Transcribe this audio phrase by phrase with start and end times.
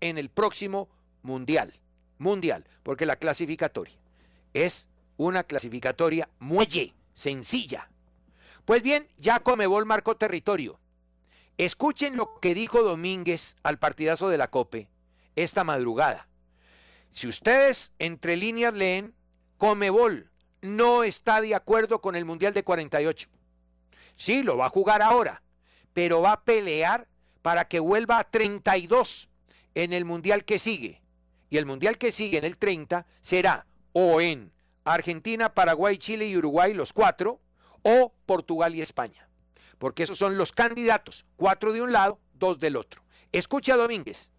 [0.00, 0.88] en el próximo
[1.22, 1.72] mundial.
[2.18, 3.96] Mundial, porque la clasificatoria
[4.52, 7.88] es una clasificatoria muelle, sencilla.
[8.64, 10.78] Pues bien, ya Comebol marcó territorio.
[11.56, 14.88] Escuchen lo que dijo Domínguez al partidazo de la COPE
[15.36, 16.28] esta madrugada.
[17.10, 19.14] Si ustedes entre líneas leen,
[19.58, 20.30] Comebol
[20.60, 23.28] no está de acuerdo con el Mundial de 48.
[24.16, 25.42] Sí, lo va a jugar ahora,
[25.92, 27.08] pero va a pelear
[27.40, 29.28] para que vuelva a 32
[29.74, 31.02] en el Mundial que sigue.
[31.50, 34.52] Y el Mundial que sigue en el 30 será o en
[34.84, 37.40] Argentina, Paraguay, Chile y Uruguay, los cuatro,
[37.82, 39.28] o Portugal y España.
[39.78, 43.02] Porque esos son los candidatos, cuatro de un lado, dos del otro.
[43.32, 44.30] Escucha Domínguez.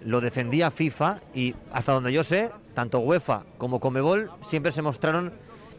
[0.00, 5.32] Lo defendía FIFA y hasta donde yo sé, tanto UEFA como Comebol siempre se mostraron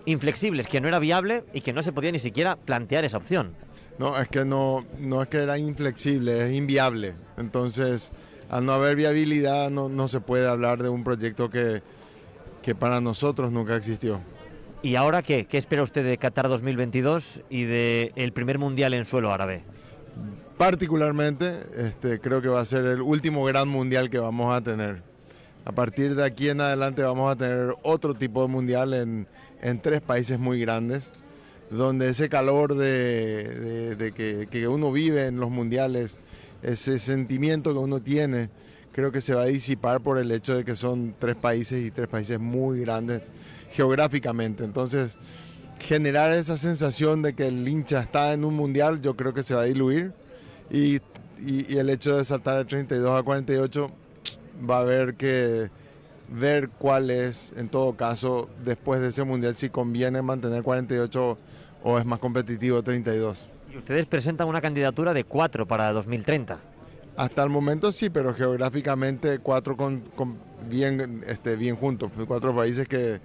[0.06, 3.56] inflexibles, que no era viable y que no se podía ni siquiera plantear esa opción.
[3.98, 7.16] No, es que no, no es que era inflexible, es inviable.
[7.38, 8.12] Entonces,
[8.50, 11.82] al no haber viabilidad, no, no se puede hablar de un proyecto que,
[12.62, 14.22] que para nosotros nunca existió.
[14.82, 15.46] ¿Y ahora qué?
[15.46, 19.64] ¿Qué espera usted de Qatar 2022 y del primer mundial en suelo árabe?
[20.58, 25.02] Particularmente, este, creo que va a ser el último gran mundial que vamos a tener.
[25.66, 29.28] A partir de aquí en adelante vamos a tener otro tipo de mundial en,
[29.62, 31.12] en tres países muy grandes,
[31.70, 36.18] donde ese calor de, de, que, que uno vive en los mundiales,
[36.62, 38.50] ese sentimiento que uno tiene,
[38.92, 41.92] creo que se va a disipar por el hecho de que son tres países y
[41.92, 43.22] tres países muy grandes
[43.72, 44.64] geográficamente.
[44.64, 45.18] Entonces,
[45.80, 49.56] generar esa sensación de que el hincha está en un mundial, yo creo que se
[49.56, 50.14] va a diluir.
[50.70, 51.00] Y,
[51.42, 53.92] y, el hecho de saltar de 32 a 48
[54.70, 55.70] va a haber que
[56.32, 61.38] ver cuál es, en todo caso, después de ese mundial, si conviene mantener 48
[61.84, 63.50] o es más competitivo 32.
[63.72, 66.58] Y ustedes presentan una candidatura de cuatro para 2030.
[67.16, 70.38] Hasta el momento sí, pero geográficamente cuatro con, con
[70.70, 73.20] bien, este, bien juntos, cuatro países que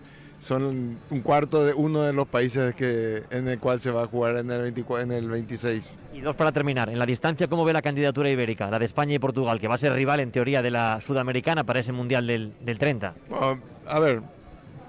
[0.44, 4.06] son un cuarto de uno de los países que, en el cual se va a
[4.06, 5.98] jugar en el, 24, en el 26.
[6.12, 6.90] Y dos para terminar.
[6.90, 9.76] En la distancia, ¿cómo ve la candidatura ibérica, la de España y Portugal, que va
[9.76, 13.14] a ser rival en teoría de la sudamericana para ese Mundial del, del 30?
[13.28, 14.22] Bueno, a ver,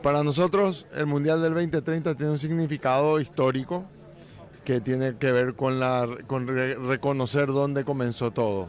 [0.02, 3.86] para nosotros el Mundial del 2030 tiene un significado histórico
[4.66, 8.68] que tiene que ver con, la, con re reconocer dónde comenzó todo.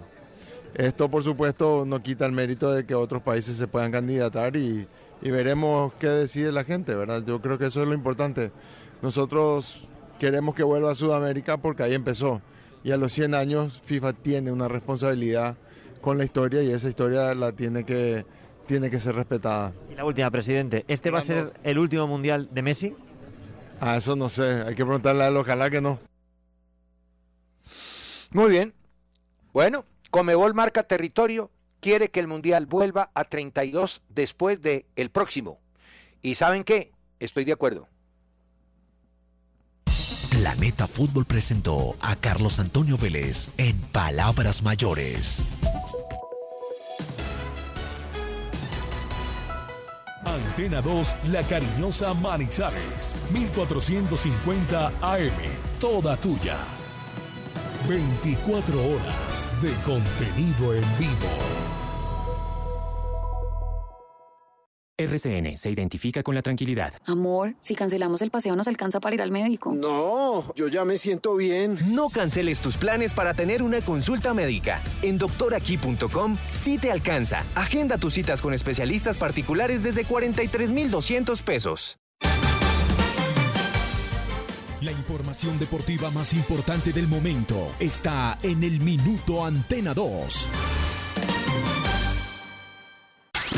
[0.74, 4.86] Esto, por supuesto, no quita el mérito de que otros países se puedan candidatar y,
[5.22, 7.24] y veremos qué decide la gente, ¿verdad?
[7.26, 8.52] Yo creo que eso es lo importante.
[9.02, 12.42] Nosotros queremos que vuelva a Sudamérica porque ahí empezó.
[12.84, 15.56] Y a los 100 años FIFA tiene una responsabilidad
[16.00, 18.24] con la historia y esa historia la tiene que,
[18.66, 19.72] tiene que ser respetada.
[19.90, 20.84] Y la última, presidente.
[20.88, 22.94] ¿Este va a ser el último mundial de Messi?
[23.80, 24.62] Ah, eso no sé.
[24.62, 25.98] Hay que preguntarle a él, ojalá que no.
[28.30, 28.74] Muy bien.
[29.52, 31.50] Bueno, Comebol marca territorio
[31.80, 35.60] quiere que el Mundial vuelva a 32 después del el próximo.
[36.22, 36.92] ¿Y saben qué?
[37.20, 37.88] Estoy de acuerdo.
[40.30, 45.46] Planeta Fútbol presentó a Carlos Antonio Vélez en Palabras Mayores.
[50.36, 55.32] Antena 2, La Cariñosa Manizales, 1450 AM,
[55.80, 56.58] toda tuya.
[57.88, 61.75] 24 horas de contenido en vivo.
[64.98, 66.94] RCN se identifica con la tranquilidad.
[67.04, 69.74] Amor, si cancelamos el paseo nos alcanza para ir al médico.
[69.74, 71.76] No, yo ya me siento bien.
[71.94, 74.80] No canceles tus planes para tener una consulta médica.
[75.02, 77.44] En doctoraquí.com sí te alcanza.
[77.54, 81.98] Agenda tus citas con especialistas particulares desde 43,200 pesos.
[84.80, 90.50] La información deportiva más importante del momento está en el Minuto Antena 2.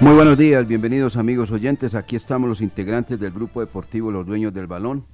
[0.00, 1.94] Muy buenos días, bienvenidos amigos oyentes.
[1.94, 5.04] Aquí estamos los integrantes del grupo deportivo Los Dueños del Balón,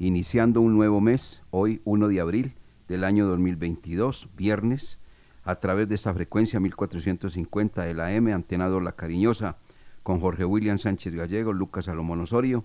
[0.00, 2.54] iniciando un nuevo mes, hoy 1 de abril
[2.88, 4.98] del año 2022, viernes,
[5.44, 9.58] a través de esta frecuencia 1450 de la M, Antenador La Cariñosa,
[10.02, 12.64] con Jorge William Sánchez Gallego, Lucas Salomón Osorio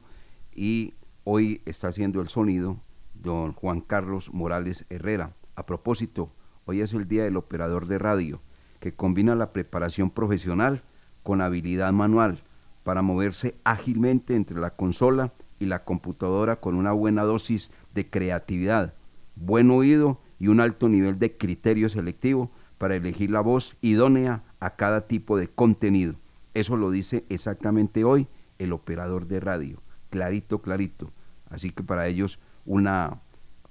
[0.55, 2.77] y hoy está haciendo el sonido
[3.13, 5.33] don Juan Carlos Morales Herrera.
[5.55, 6.29] A propósito,
[6.65, 8.39] hoy es el día del operador de radio,
[8.79, 10.81] que combina la preparación profesional
[11.23, 12.39] con habilidad manual
[12.83, 18.93] para moverse ágilmente entre la consola y la computadora con una buena dosis de creatividad,
[19.35, 24.75] buen oído y un alto nivel de criterio selectivo para elegir la voz idónea a
[24.75, 26.15] cada tipo de contenido.
[26.53, 28.27] Eso lo dice exactamente hoy
[28.59, 29.81] el operador de radio,
[30.13, 31.11] clarito, clarito.
[31.49, 32.37] Así que para ellos
[32.67, 33.19] una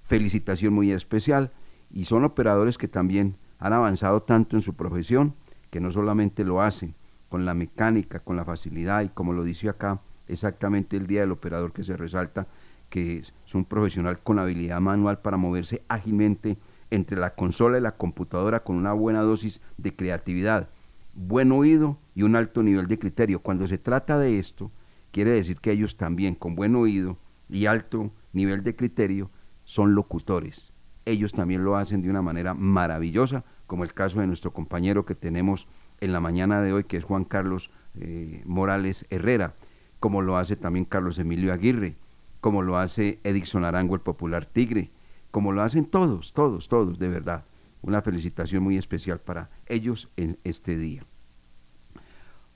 [0.02, 1.52] felicitación muy especial
[1.88, 5.34] y son operadores que también han avanzado tanto en su profesión
[5.70, 6.96] que no solamente lo hacen
[7.28, 11.30] con la mecánica, con la facilidad y como lo dice acá exactamente el día del
[11.30, 12.48] operador que se resalta
[12.90, 16.58] que es un profesional con habilidad manual para moverse ágilmente
[16.90, 20.68] entre la consola y la computadora con una buena dosis de creatividad,
[21.14, 23.40] buen oído y un alto nivel de criterio.
[23.40, 24.72] Cuando se trata de esto,
[25.12, 27.16] quiere decir que ellos también con buen oído
[27.48, 29.30] y alto nivel de criterio
[29.64, 30.72] son locutores.
[31.04, 35.14] Ellos también lo hacen de una manera maravillosa, como el caso de nuestro compañero que
[35.14, 35.68] tenemos
[36.00, 39.54] en la mañana de hoy, que es Juan Carlos eh, Morales Herrera,
[40.00, 41.96] como lo hace también Carlos Emilio Aguirre,
[42.40, 44.90] como lo hace Edixon Arango, el popular Tigre,
[45.30, 47.44] como lo hacen todos, todos, todos, de verdad.
[47.82, 51.04] Una felicitación muy especial para ellos en este día.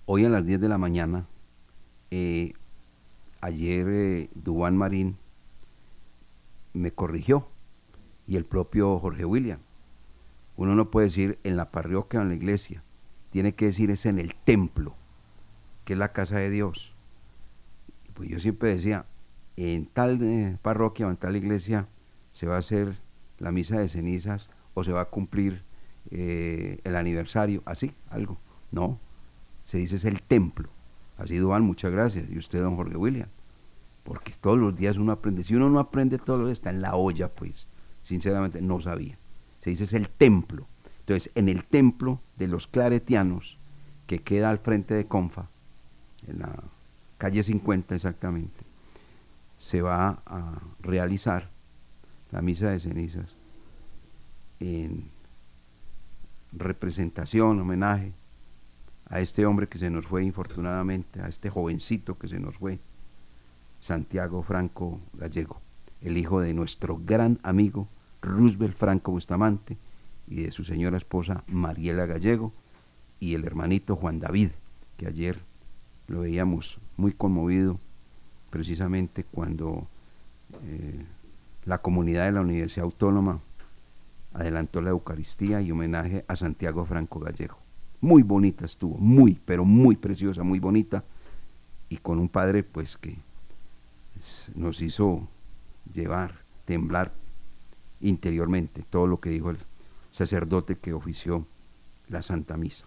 [0.04, 1.26] Hoy a las 10 de la mañana,
[2.10, 2.52] eh,
[3.40, 5.16] ayer eh, Dubán Marín
[6.72, 7.48] me corrigió
[8.26, 9.60] y el propio Jorge William.
[10.56, 12.82] Uno no puede decir en la parroquia o en la iglesia,
[13.30, 14.94] tiene que decir es en el templo,
[15.84, 16.94] que es la casa de Dios.
[18.14, 19.04] Pues yo siempre decía,
[19.56, 21.88] en tal eh, parroquia o en tal iglesia
[22.32, 22.96] se va a hacer
[23.38, 25.62] la misa de cenizas o se va a cumplir
[26.10, 28.38] eh, el aniversario, así, algo.
[28.70, 28.98] No,
[29.64, 30.68] se dice es el templo.
[31.18, 32.28] Así, Duan, muchas gracias.
[32.30, 33.28] Y usted, don Jorge William.
[34.02, 35.44] Porque todos los días uno aprende.
[35.44, 37.66] Si uno no aprende todos los días, está en la olla, pues.
[38.02, 39.16] Sinceramente, no sabía.
[39.62, 40.66] Se dice es el templo.
[41.00, 43.58] Entonces, en el templo de los claretianos,
[44.06, 45.46] que queda al frente de Confa,
[46.26, 46.54] en la
[47.18, 48.64] calle 50 exactamente,
[49.56, 51.48] se va a realizar
[52.30, 53.26] la misa de cenizas
[54.60, 55.04] en
[56.52, 58.12] representación, homenaje
[59.08, 62.78] a este hombre que se nos fue infortunadamente, a este jovencito que se nos fue,
[63.80, 65.60] Santiago Franco Gallego,
[66.02, 67.88] el hijo de nuestro gran amigo
[68.22, 69.76] Roosevelt Franco Bustamante
[70.26, 72.52] y de su señora esposa Mariela Gallego
[73.20, 74.50] y el hermanito Juan David,
[74.96, 75.38] que ayer
[76.08, 77.78] lo veíamos muy conmovido
[78.50, 79.86] precisamente cuando
[80.64, 81.04] eh,
[81.64, 83.40] la comunidad de la Universidad Autónoma
[84.32, 87.65] adelantó la Eucaristía y homenaje a Santiago Franco Gallego.
[88.00, 91.02] Muy bonita estuvo, muy, pero muy preciosa, muy bonita,
[91.88, 93.16] y con un padre pues que
[94.54, 95.28] nos hizo
[95.92, 96.34] llevar,
[96.64, 97.12] temblar
[98.00, 99.58] interiormente todo lo que dijo el
[100.10, 101.46] sacerdote que ofició
[102.08, 102.84] la Santa Misa.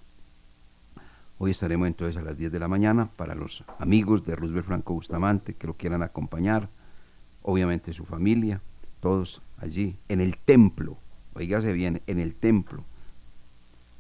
[1.38, 4.94] Hoy estaremos entonces a las 10 de la mañana para los amigos de Roosevelt Franco
[4.94, 6.70] Bustamante que lo quieran acompañar,
[7.44, 8.62] obviamente su familia,
[9.00, 10.98] todos allí en el templo,
[11.34, 12.84] oígase bien, en el templo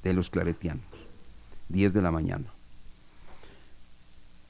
[0.04, 0.84] de los claretianos,
[1.70, 2.46] 10 de la mañana.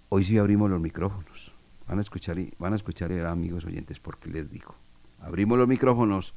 [0.10, 1.52] Hoy sí abrimos los micrófonos.
[1.88, 4.74] Van a escuchar, y, van a escuchar, eh, amigos oyentes, porque les digo.
[5.20, 6.34] Abrimos los micrófonos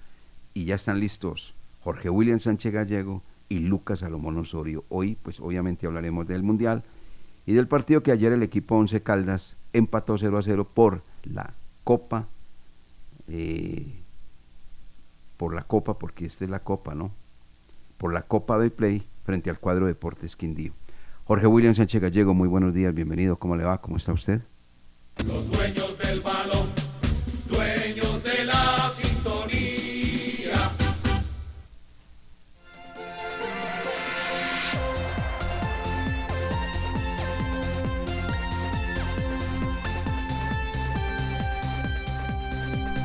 [0.55, 4.85] y ya están listos Jorge William Sánchez Gallego y Lucas Salomón Osorio.
[4.89, 6.83] Hoy, pues obviamente hablaremos del Mundial
[7.47, 11.53] y del partido que ayer el equipo Once Caldas empató 0 a 0 por la
[11.85, 12.27] Copa,
[13.29, 14.01] eh,
[15.37, 17.11] por la Copa, porque esta es la Copa, ¿no?
[17.99, 20.73] Por la Copa de Play frente al cuadro Deportes Quindío.
[21.25, 23.81] Jorge William Sánchez Gallego, muy buenos días, bienvenido, ¿cómo le va?
[23.81, 24.41] ¿Cómo está usted?
[25.27, 26.69] Los dueños del balón,
[27.49, 28.73] dueños de la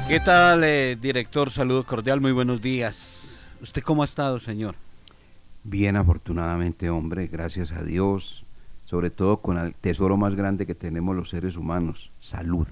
[0.08, 1.52] ¿Qué tal, eh, director?
[1.52, 3.44] Saludos cordial, muy buenos días.
[3.60, 4.76] ¿Usted cómo ha estado, señor?
[5.70, 8.46] Bien, afortunadamente, hombre, gracias a Dios,
[8.86, 12.70] sobre todo con el tesoro más grande que tenemos los seres humanos, salud.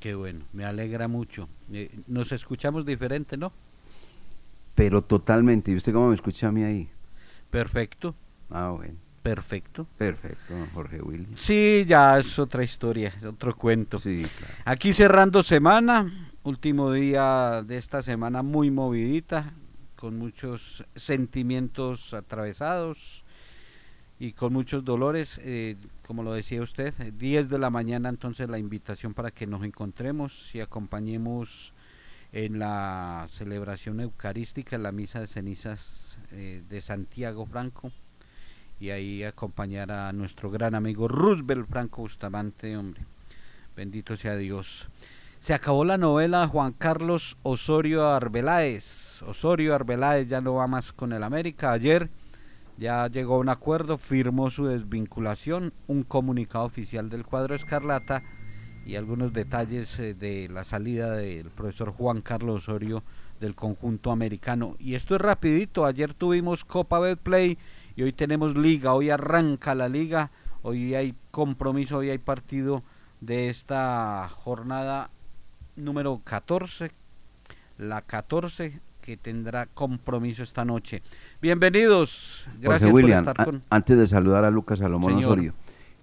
[0.00, 1.48] Qué bueno, me alegra mucho.
[1.72, 3.52] Eh, nos escuchamos diferente, ¿no?
[4.74, 5.70] Pero totalmente.
[5.70, 6.88] ¿Y usted cómo me escucha a mí ahí?
[7.48, 8.12] Perfecto.
[8.50, 8.94] Ah, bueno.
[9.22, 9.86] Perfecto.
[9.96, 11.28] Perfecto, Jorge Willy.
[11.36, 14.00] Sí, ya es otra historia, es otro cuento.
[14.00, 14.54] Sí, claro.
[14.64, 19.52] Aquí cerrando semana, último día de esta semana muy movidita,
[20.04, 23.24] con muchos sentimientos atravesados
[24.18, 25.40] y con muchos dolores.
[25.42, 29.64] eh, como lo decía usted, 10 de la mañana entonces la invitación para que nos
[29.64, 31.72] encontremos y acompañemos
[32.32, 37.90] en la celebración eucarística, en la misa de cenizas eh, de Santiago Franco
[38.78, 43.06] y ahí acompañar a nuestro gran amigo Roosevelt Franco Bustamante, hombre.
[43.74, 44.86] Bendito sea Dios.
[45.44, 49.20] Se acabó la novela Juan Carlos Osorio Arbeláez.
[49.24, 51.70] Osorio Arbeláez ya no va más con el América.
[51.70, 52.08] Ayer
[52.78, 58.22] ya llegó a un acuerdo, firmó su desvinculación, un comunicado oficial del cuadro Escarlata
[58.86, 63.02] y algunos detalles eh, de la salida del profesor Juan Carlos Osorio
[63.38, 64.76] del conjunto americano.
[64.78, 67.58] Y esto es rapidito, ayer tuvimos Copa Betplay
[67.96, 70.30] y hoy tenemos liga, hoy arranca la liga,
[70.62, 72.82] hoy hay compromiso, hoy hay partido
[73.20, 75.10] de esta jornada
[75.76, 76.90] número 14,
[77.78, 81.02] la 14 que tendrá compromiso esta noche.
[81.42, 83.62] Bienvenidos, gracias Jorge William, por estar a- con...
[83.70, 85.26] antes de saludar a Lucas Salomón Señor.
[85.32, 85.54] Osorio,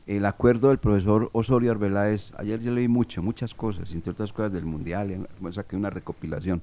[0.07, 4.51] el acuerdo del profesor Osorio Arbeláez, ayer yo leí mucho, muchas cosas, entre otras cosas
[4.51, 6.61] del Mundial, saqué una recopilación.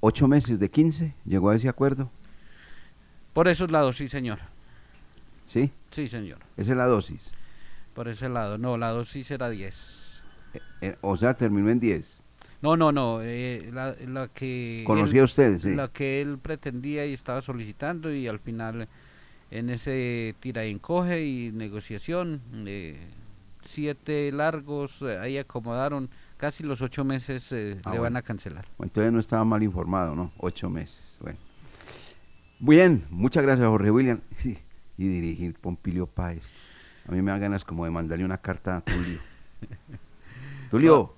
[0.00, 2.10] Ocho meses de 15, llegó a ese acuerdo,
[3.32, 4.38] Por eso es lado, sí señor.
[5.46, 5.72] ¿sí?
[5.90, 6.38] Sí señor.
[6.56, 7.32] Esa es la dosis.
[7.94, 9.99] Por ese lado, no, la dosis era 10.
[10.80, 12.20] Eh, o sea, terminó en 10.
[12.62, 14.82] No, no, no, eh, la, la que...
[14.86, 15.74] ¿Conocía él- usted, sí?
[15.74, 18.86] La que él pretendía y estaba solicitando y al final
[19.50, 22.98] en ese tira y encoge y negociación, eh,
[23.64, 28.66] siete largos, eh, ahí acomodaron, casi los ocho meses eh, Ah, le van a cancelar.
[28.78, 30.30] Entonces no estaba mal informado, ¿no?
[30.38, 31.00] Ocho meses.
[31.20, 31.38] Bueno.
[32.58, 34.20] Bien, muchas gracias, Jorge William.
[34.38, 34.58] Sí,
[34.98, 36.50] Y dirigir Pompilio Páez.
[37.08, 39.18] A mí me da ganas como de mandarle una carta a Tulio.
[40.70, 41.12] Tulio,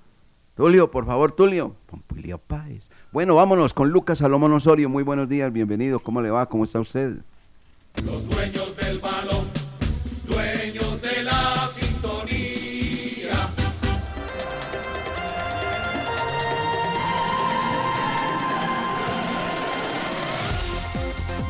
[0.56, 1.76] Tulio, por favor, Tulio.
[1.84, 2.88] Pompilio Páez.
[3.12, 4.88] Bueno, vámonos con Lucas Salomón Osorio.
[4.88, 6.00] Muy buenos días, bienvenido.
[6.00, 6.46] ¿Cómo le va?
[6.46, 7.18] ¿Cómo está usted?
[8.02, 9.46] Los dueños del balón,
[10.26, 13.32] dueños de la sintonía.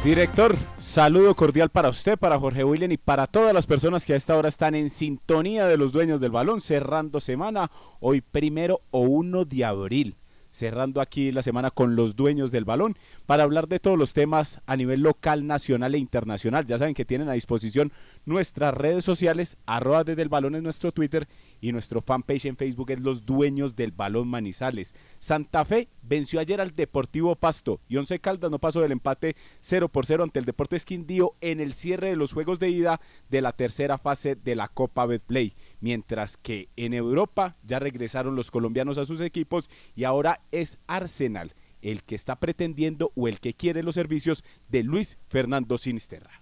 [0.03, 0.57] Director,
[0.93, 4.37] saludo cordial para usted, para Jorge William y para todas las personas que a esta
[4.37, 9.47] hora están en sintonía de los dueños del balón, cerrando semana, hoy primero o 1
[9.47, 10.17] de abril,
[10.51, 14.61] cerrando aquí la semana con los dueños del balón, para hablar de todos los temas
[14.67, 16.67] a nivel local, nacional e internacional.
[16.67, 17.91] Ya saben que tienen a disposición
[18.27, 21.27] nuestras redes sociales, arroba desde el balón en nuestro Twitter
[21.63, 24.95] y nuestro fanpage en Facebook es Los Dueños del Balón Manizales.
[25.21, 29.89] Santa Fe venció ayer al Deportivo Pasto y Once Caldas no pasó del empate 0
[29.89, 33.01] por 0 ante el Deportes Quindío en el cierre de los juegos de ida
[33.31, 35.55] de la tercera fase de la Copa Betplay.
[35.81, 41.55] Mientras que en Europa ya regresaron los colombianos a sus equipos y ahora es Arsenal
[41.81, 46.42] el que está pretendiendo o el que quiere los servicios de Luis Fernando Sinisterra.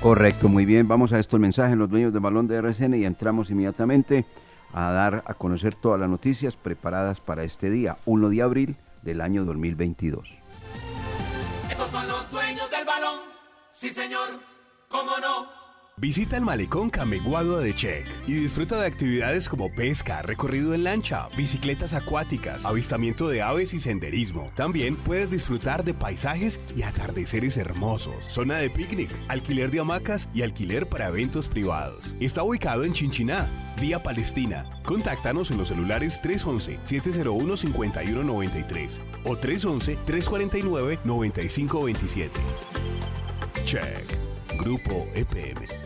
[0.00, 0.86] Correcto, muy bien.
[0.86, 4.24] Vamos a estos mensajes, los dueños del balón de RCN, y entramos inmediatamente
[4.72, 9.20] a dar a conocer todas las noticias preparadas para este día, 1 de abril del
[9.20, 10.28] año 2022.
[11.70, 13.20] Estos son los dueños del balón.
[13.70, 14.40] Sí, señor.
[14.88, 15.65] ¿Cómo no?
[15.98, 21.30] Visita el malecón Cameguado de Check y disfruta de actividades como pesca, recorrido en lancha,
[21.38, 24.52] bicicletas acuáticas, avistamiento de aves y senderismo.
[24.54, 30.42] También puedes disfrutar de paisajes y atardeceres hermosos, zona de picnic, alquiler de hamacas y
[30.42, 32.04] alquiler para eventos privados.
[32.20, 33.50] Está ubicado en Chinchiná,
[33.80, 34.68] vía Palestina.
[34.84, 42.28] Contáctanos en los celulares 311-701-5193 o 311-349-9527.
[43.64, 44.14] Check.
[44.58, 45.85] Grupo EPM.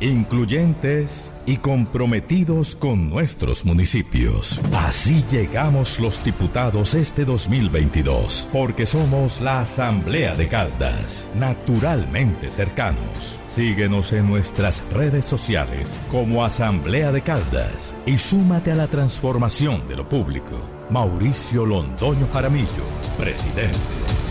[0.00, 4.58] Incluyentes y comprometidos con nuestros municipios.
[4.72, 13.38] Así llegamos los diputados este 2022, porque somos la Asamblea de Caldas, naturalmente cercanos.
[13.50, 19.96] Síguenos en nuestras redes sociales como Asamblea de Caldas y súmate a la transformación de
[19.96, 20.58] lo público.
[20.88, 22.86] Mauricio Londoño Jaramillo,
[23.18, 24.23] presidente.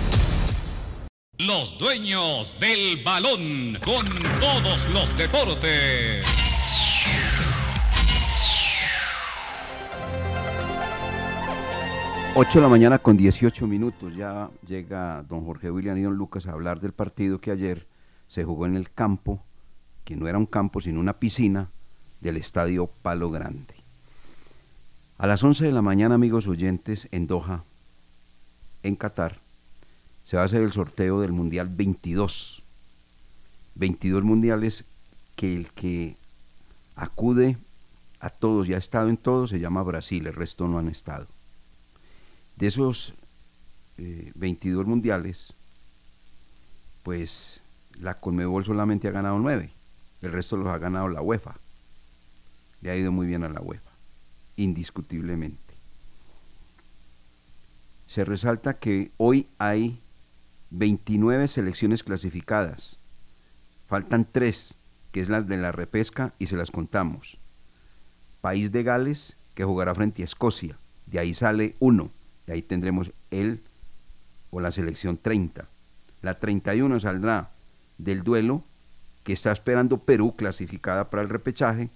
[1.40, 4.06] Los dueños del balón con
[4.40, 6.24] todos los deportes.
[12.36, 14.16] Ocho de la mañana con 18 minutos.
[14.16, 17.88] Ya llega don Jorge William y don Lucas a hablar del partido que ayer
[18.28, 19.44] se jugó en el campo,
[20.06, 21.70] que no era un campo sino una piscina
[22.22, 23.74] del estadio Palo Grande.
[25.18, 27.64] A las 11 de la mañana, amigos oyentes, en Doha,
[28.84, 29.43] en Qatar,
[30.24, 32.64] se va a hacer el sorteo del Mundial 22.
[33.76, 34.86] 22 mundiales
[35.36, 36.16] que el que
[36.96, 37.58] acude
[38.20, 41.28] a todos y ha estado en todos se llama Brasil, el resto no han estado.
[42.56, 43.14] De esos
[43.98, 45.54] eh, 22 mundiales,
[47.04, 47.60] pues
[48.00, 49.70] la Conmebol solamente ha ganado 9,
[50.22, 51.56] el resto los ha ganado la UEFA.
[52.82, 53.92] Le ha ido muy bien a la UEFA,
[54.56, 55.74] indiscutiblemente.
[58.08, 60.00] Se resalta que hoy hay
[60.74, 62.98] 29 selecciones clasificadas.
[63.88, 64.74] Faltan 3,
[65.12, 67.38] que es la de la repesca, y se las contamos.
[68.42, 70.76] País de Gales, que jugará frente a Escocia.
[71.06, 72.10] De ahí sale uno.
[72.48, 73.62] Y ahí tendremos él
[74.50, 75.66] o la selección 30.
[76.24, 77.52] La 31 saldrá
[78.00, 78.64] del duelo
[79.24, 81.90] que está esperando Perú clasificada para el repechaje.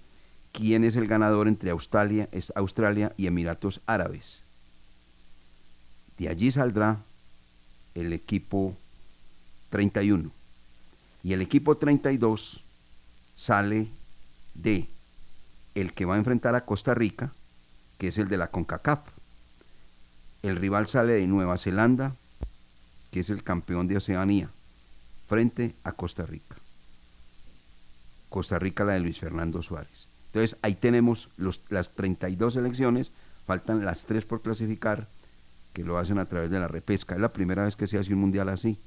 [0.52, 4.40] ¿Quién es el ganador entre Australia, Australia y Emiratos Árabes?
[6.16, 6.98] De allí saldrá
[8.00, 8.76] el equipo
[9.70, 10.30] 31.
[11.22, 12.62] Y el equipo 32
[13.34, 13.88] sale
[14.54, 14.86] de
[15.74, 17.32] el que va a enfrentar a Costa Rica,
[17.98, 19.00] que es el de la CONCACAF.
[20.42, 22.14] El rival sale de Nueva Zelanda,
[23.10, 24.48] que es el campeón de Oceanía,
[25.26, 26.56] frente a Costa Rica.
[28.28, 30.06] Costa Rica la de Luis Fernando Suárez.
[30.26, 33.10] Entonces ahí tenemos los, las 32 selecciones,
[33.46, 35.08] faltan las tres por clasificar,
[35.78, 37.14] que lo hacen a través de la repesca.
[37.14, 38.80] Es la primera vez que se hace un mundial así,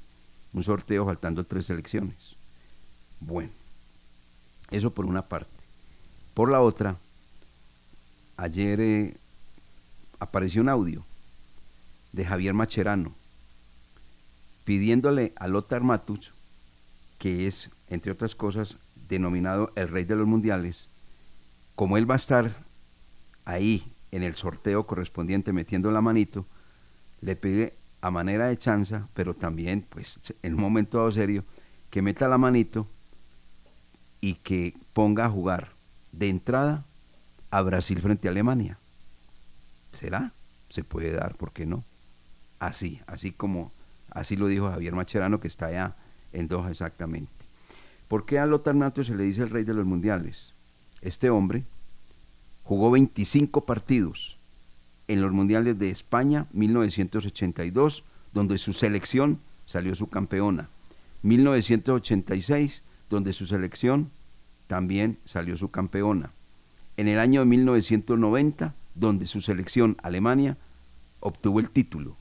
[0.52, 2.36] un sorteo faltando tres selecciones.
[3.22, 3.50] Bueno,
[4.72, 5.56] eso por una parte.
[6.34, 6.98] Por la otra,
[8.36, 9.18] ayer eh,
[10.20, 11.06] apareció un audio
[12.12, 13.14] de Javier Macherano
[14.66, 16.34] pidiéndole a Lothar Matus,
[17.20, 18.76] que es, entre otras cosas,
[19.08, 20.90] denominado el rey de los mundiales,
[21.74, 22.54] como él va a estar
[23.46, 26.46] ahí en el sorteo correspondiente metiendo la manito,
[27.22, 31.44] le pide a manera de chanza, pero también, pues, en un momento dado serio,
[31.90, 32.88] que meta la manito
[34.20, 35.70] y que ponga a jugar
[36.12, 36.84] de entrada
[37.52, 38.78] a Brasil frente a Alemania.
[39.94, 40.32] ¿Será?
[40.70, 41.84] Se puede dar, ¿por qué no?
[42.60, 43.72] Así, así como,
[44.10, 45.96] así lo dijo Javier Macherano, que está allá
[46.34, 47.32] en Doha exactamente.
[48.08, 50.54] ¿Por qué a Lothar Matthieu se le dice el rey de los mundiales?
[51.02, 51.64] Este hombre
[52.64, 54.38] jugó 25 partidos
[55.12, 60.70] en los mundiales de España 1982, donde su selección salió su campeona.
[61.24, 64.10] 1986, donde su selección
[64.68, 66.32] también salió su campeona.
[66.96, 70.56] En el año de 1990, donde su selección Alemania
[71.20, 72.16] obtuvo el título.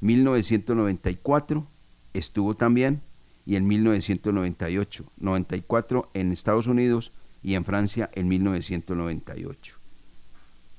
[0.00, 1.66] 1994
[2.14, 3.02] estuvo también
[3.44, 9.79] y en 1998, 94 en Estados Unidos y en Francia en 1998.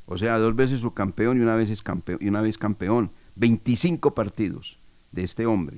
[0.06, 3.12] O sea, dos veces su campeón y una vez, campeón, y una vez campeón.
[3.36, 4.78] 25 partidos
[5.12, 5.78] de este hombre,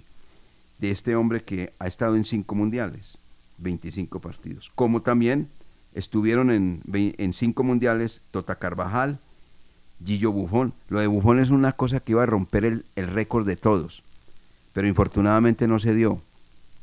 [0.79, 3.17] de este hombre que ha estado en cinco mundiales,
[3.59, 4.71] 25 partidos.
[4.75, 5.47] Como también
[5.93, 9.19] estuvieron en, cinco mundiales Tota Carvajal,
[10.03, 10.73] Gillo Buffon.
[10.89, 14.03] Lo de Buffon es una cosa que iba a romper el, el récord de todos,
[14.73, 16.21] pero infortunadamente no se dio.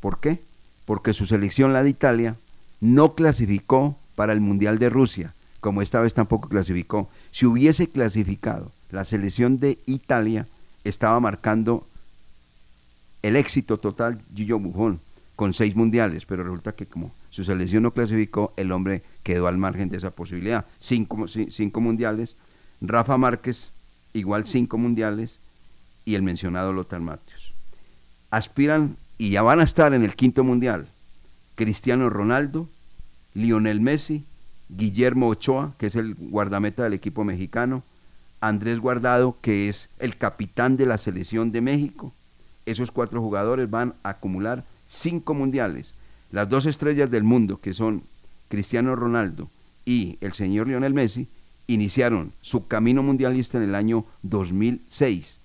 [0.01, 0.41] ¿Por qué?
[0.85, 2.37] Porque su selección, la de Italia,
[2.81, 7.09] no clasificó para el Mundial de Rusia, como esta vez tampoco clasificó.
[7.33, 10.47] Si hubiese clasificado, la selección de Italia
[10.85, 11.87] estaba marcando
[13.23, 14.99] el éxito total Gillo Buffon
[15.37, 19.59] con seis mundiales, pero resulta que como su selección no clasificó, el hombre quedó al
[19.59, 20.65] margen de esa posibilidad.
[20.81, 22.37] Cinco, ci- cinco mundiales,
[22.81, 23.71] Rafa Márquez
[24.13, 25.39] igual cinco mundiales
[26.05, 27.53] y el mencionado Lothar Matthews.
[28.31, 30.89] Aspiran y ya van a estar en el quinto mundial
[31.55, 32.69] Cristiano Ronaldo,
[33.35, 34.25] Lionel Messi,
[34.77, 37.83] Guillermo Ochoa, que es el guardameta del equipo mexicano,
[38.41, 42.13] Andrés Guardado, que es el capitán de la selección de México.
[42.67, 45.95] Esos cuatro jugadores van a acumular cinco mundiales.
[46.33, 48.03] Las dos estrellas del mundo, que son
[48.49, 49.49] Cristiano Ronaldo
[49.85, 51.27] y el señor Lionel Messi,
[51.67, 55.39] iniciaron su camino mundialista en el año 2006.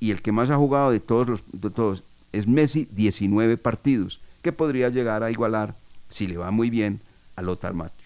[0.00, 4.20] Y el que más ha jugado de todos, los, de todos es Messi, 19 partidos,
[4.42, 5.74] que podría llegar a igualar,
[6.10, 7.00] si le va muy bien,
[7.36, 8.03] a Lothar Matthews.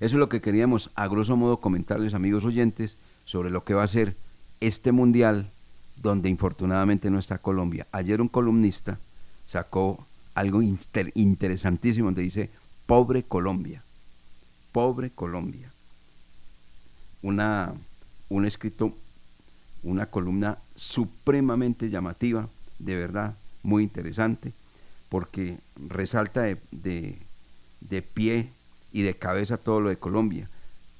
[0.00, 3.84] Eso es lo que queríamos, a grosso modo, comentarles, amigos oyentes, sobre lo que va
[3.84, 4.16] a ser
[4.60, 5.50] este mundial,
[5.96, 7.86] donde infortunadamente no está Colombia.
[7.92, 8.98] Ayer un columnista
[9.46, 12.50] sacó algo inter- interesantísimo, donde dice,
[12.86, 13.82] pobre Colombia,
[14.72, 15.70] pobre Colombia.
[17.22, 17.74] Una,
[18.30, 18.94] un escrito,
[19.82, 24.52] una columna supremamente llamativa, de verdad, muy interesante,
[25.10, 25.58] porque
[25.88, 27.18] resalta de-
[27.80, 28.48] de pie
[28.92, 30.48] y de cabeza todo lo de Colombia.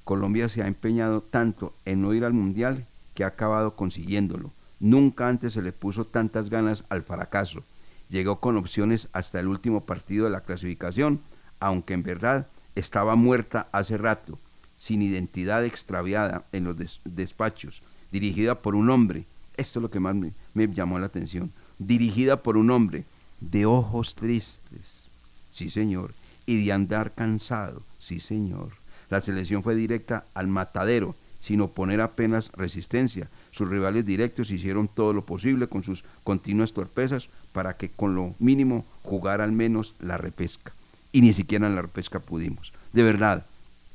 [0.03, 4.51] Colombia se ha empeñado tanto en no ir al Mundial que ha acabado consiguiéndolo.
[4.79, 7.63] Nunca antes se le puso tantas ganas al fracaso.
[8.09, 11.21] Llegó con opciones hasta el último partido de la clasificación,
[11.59, 14.37] aunque en verdad estaba muerta hace rato,
[14.77, 19.25] sin identidad extraviada en los des- despachos, dirigida por un hombre,
[19.57, 23.05] esto es lo que más me llamó la atención, dirigida por un hombre
[23.39, 25.07] de ojos tristes,
[25.51, 26.13] sí señor,
[26.51, 28.71] y de andar cansado, sí señor.
[29.09, 33.29] La selección fue directa al matadero, sin oponer apenas resistencia.
[33.51, 38.35] Sus rivales directos hicieron todo lo posible con sus continuas torpezas para que con lo
[38.39, 40.73] mínimo jugara al menos la repesca.
[41.13, 42.73] Y ni siquiera en la repesca pudimos.
[42.91, 43.45] De verdad,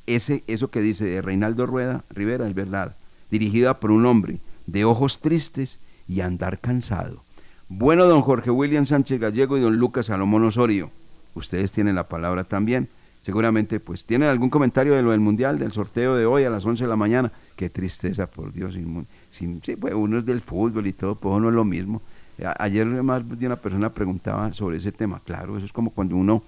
[0.06, 2.96] ese, eso que dice de Reinaldo Rueda Rivera es verdad.
[3.30, 7.22] Dirigida por un hombre de ojos tristes y andar cansado.
[7.68, 10.90] Bueno, don Jorge William Sánchez Gallego y don Lucas Salomón Osorio,
[11.36, 12.88] ustedes tienen la palabra también.
[13.22, 16.64] Seguramente, pues, tienen algún comentario de lo del Mundial, del sorteo de hoy a las
[16.64, 17.32] 11 de la mañana.
[17.56, 18.74] Qué tristeza, por Dios.
[18.74, 22.00] sin sin- sí, pues, uno es del fútbol y todo, pues no es lo mismo.
[22.44, 25.20] A- Ayer más de una persona preguntaba sobre ese tema.
[25.24, 26.42] Claro, eso es como cuando uno,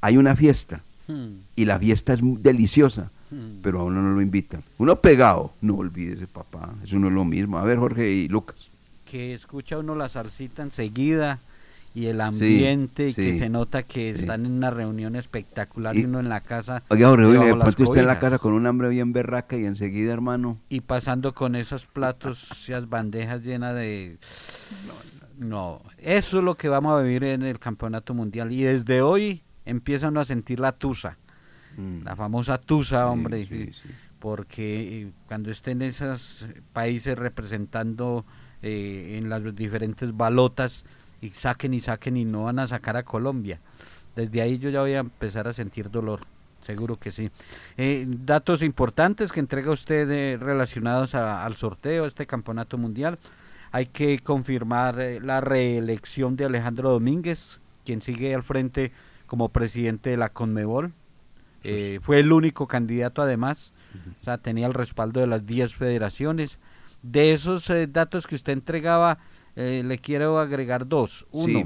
[0.00, 1.38] hay una fiesta Hmm.
[1.56, 3.60] y la fiesta es deliciosa, Hmm.
[3.62, 4.62] pero a uno no lo invitan.
[4.78, 7.58] Uno pegado, no olvídese, papá, eso no es lo mismo.
[7.58, 8.56] A ver, Jorge y Lucas.
[9.10, 11.38] que escucha uno la salsita enseguida
[11.96, 14.20] y el ambiente y que sí, se nota que sí.
[14.20, 18.06] están en una reunión espectacular y, uno en la casa Oiga, Jorge, pronto usted en
[18.06, 20.58] la casa con un hambre bien berraca y enseguida, hermano.
[20.68, 24.18] y pasando con esos platos, esas bandejas llenas de...
[25.38, 28.52] No, eso es lo que vamos a vivir en el campeonato mundial.
[28.52, 31.16] Y desde hoy empiezan a sentir la tusa,
[32.04, 33.72] la famosa tusa, hombre,
[34.18, 38.26] porque eh, cuando estén esos países representando
[38.60, 40.84] eh, en las diferentes balotas
[41.20, 43.60] y saquen y saquen y no van a sacar a Colombia,
[44.14, 46.20] desde ahí yo ya voy a empezar a sentir dolor.
[46.62, 47.30] Seguro que sí.
[47.76, 53.18] Eh, datos importantes que entrega usted eh, relacionados a- al sorteo de este campeonato mundial.
[53.70, 58.90] Hay que confirmar eh, la reelección de Alejandro Domínguez, quien sigue al frente
[59.26, 60.92] como presidente de la Conmebol.
[62.02, 63.72] Fue el único candidato además,
[64.20, 66.60] o sea, tenía el respaldo de las 10 federaciones.
[67.02, 69.18] De esos datos que usted entregaba,
[69.56, 71.26] eh, le quiero agregar dos.
[71.32, 71.64] Uno, Sí.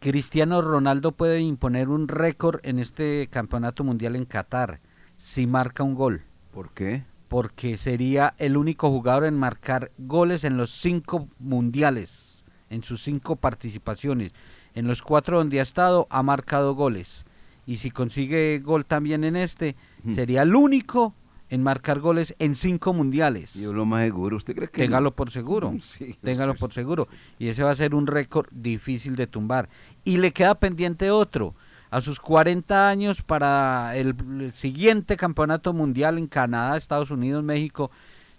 [0.00, 4.80] Cristiano Ronaldo puede imponer un récord en este campeonato mundial en Qatar
[5.16, 6.22] si marca un gol.
[6.52, 7.04] ¿Por qué?
[7.28, 13.36] Porque sería el único jugador en marcar goles en los cinco mundiales, en sus cinco
[13.36, 14.32] participaciones.
[14.74, 17.24] En los cuatro donde ha estado ha marcado goles.
[17.66, 19.74] Y si consigue gol también en este,
[20.14, 21.14] sería el único
[21.50, 23.54] en marcar goles en cinco mundiales.
[23.54, 24.36] Yo lo más seguro.
[24.36, 24.84] ¿Usted cree que no?
[24.86, 25.74] Téngalo por seguro.
[25.82, 27.08] Sí, Téngalo por seguro.
[27.38, 29.68] Y ese va a ser un récord difícil de tumbar.
[30.04, 31.54] Y le queda pendiente otro.
[31.90, 37.90] A sus 40 años para el el siguiente campeonato mundial en Canadá, Estados Unidos, México,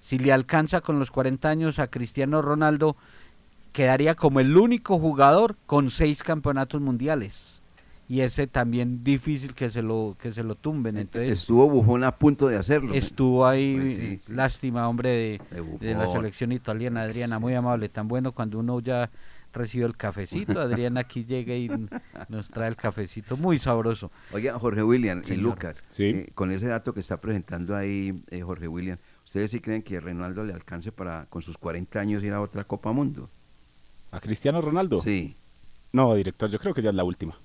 [0.01, 2.95] si le alcanza con los 40 años a Cristiano Ronaldo,
[3.71, 7.54] quedaría como el único jugador con seis campeonatos mundiales.
[8.07, 12.11] Y ese también difícil que se lo que se lo tumben entonces Estuvo Bufón a
[12.15, 12.93] punto de hacerlo.
[12.93, 14.33] estuvo ahí Pues sí, sí.
[14.33, 15.41] lástima hombre de,
[15.79, 19.09] De de la selección italiana Adriana muy amable tan bueno cuando uno ya
[19.53, 21.69] recibe el cafecito Adriana aquí llega y
[22.29, 25.33] nos trae el cafecito muy sabroso Oiga, Jorge William y.
[25.35, 29.81] Lucas, eh, con ese dato que está presentando ahí eh, Jorge William, ¿ustedes sí creen
[29.81, 33.29] que Reinaldo le alcance para con sus 40 años ir a otra Copa Mundo?
[34.11, 35.01] ¿A Cristiano Ronaldo?
[35.01, 35.35] Sí.
[35.91, 37.35] No, director, yo creo que ya es la última.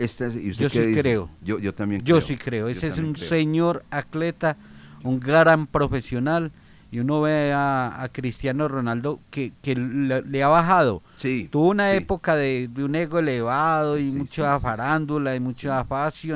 [0.00, 1.00] Esta es- ¿y usted yo sí dice?
[1.00, 2.26] creo Yo, yo también yo creo.
[2.26, 3.28] sí creo Yo ese es un creo.
[3.28, 4.56] señor atleta
[5.02, 6.50] un gran profesional
[6.92, 11.02] y uno ve a, a Cristiano Ronaldo que, que le, le ha bajado
[11.50, 15.84] tuvo una época de, de un ego elevado y mucha farándula y mucha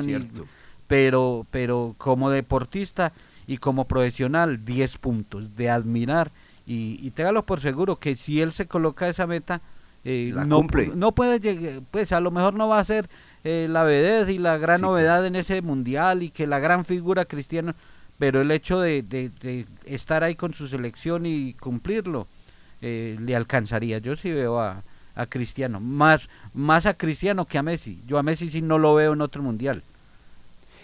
[0.03, 0.45] y- Cierto.
[0.87, 3.11] pero pero como deportista
[3.47, 6.31] y como profesional 10 puntos de admirar
[6.67, 9.61] y, y téngalo por seguro que si él se coloca esa meta
[10.03, 10.61] eh, no,
[10.95, 13.09] no puede llegar, pues a lo mejor no va a ser
[13.45, 17.25] eh, la vedette y la gran novedad en ese mundial y que la gran figura
[17.25, 17.73] cristiano,
[18.19, 22.27] pero el hecho de, de- de estar ahí con su selección y cumplirlo
[22.81, 23.99] eh, le alcanzaría.
[23.99, 24.83] Yo sí veo a,
[25.15, 28.01] a Cristiano, más, más a Cristiano que a Messi.
[28.07, 29.83] Yo a Messi sí no lo veo en otro mundial.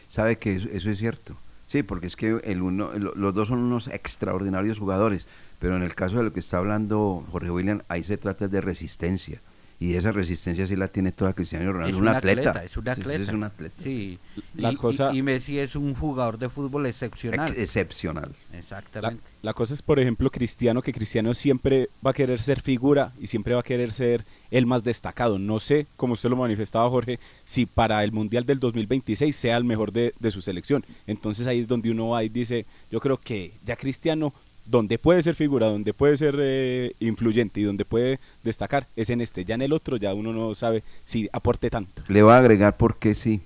[0.10, 1.36] Sabe que eso, eso es cierto.
[1.68, 5.26] Sí, porque es que el uno, lo- los dos son unos extraordinarios jugadores,
[5.60, 8.62] pero en el caso de lo que está hablando Jorge William, ahí se trata de
[8.62, 9.40] resistencia.
[9.82, 11.90] Y esa resistencia sí la tiene toda Cristiano Ronaldo.
[11.90, 12.52] Es un, un atleta.
[12.52, 13.24] atleta, es un atleta.
[13.24, 13.76] Es un atleta.
[13.84, 14.20] Sí.
[14.56, 17.50] La y, cosa- y- y Messi es un jugador de fútbol excepcional.
[17.50, 18.32] Ex- excepcional.
[18.54, 19.24] La, Exactamente.
[19.42, 23.26] la cosa es, por ejemplo, Cristiano, que Cristiano siempre va a querer ser figura y
[23.26, 25.40] siempre va a querer ser el más destacado.
[25.40, 29.64] No sé, como usted lo manifestaba, Jorge, si para el Mundial del 2026 sea el
[29.64, 30.86] mejor de, de su selección.
[31.08, 34.32] Entonces ahí es donde uno va y dice, yo creo que ya Cristiano,
[34.72, 39.22] donde puede ser figura, donde puede ser eh, influyente y donde puede destacar, es en
[39.22, 39.44] este.
[39.46, 42.04] Ya en el otro ya uno no sabe si aporte tanto.
[42.08, 43.42] Le va a agregar porque sí.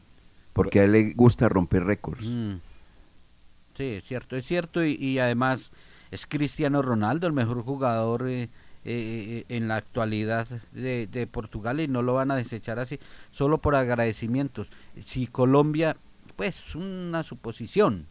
[0.54, 2.24] Porque a él le gusta romper récords.
[2.24, 2.54] Mm.
[3.76, 5.72] Sí, es cierto, es cierto y, y además
[6.12, 8.48] es Cristiano Ronaldo el mejor jugador eh,
[8.86, 13.00] eh, en la actualidad de, de Portugal y no lo van a desechar así
[13.32, 14.70] solo por agradecimientos.
[15.04, 15.98] Si Colombia,
[16.38, 18.06] pues una suposición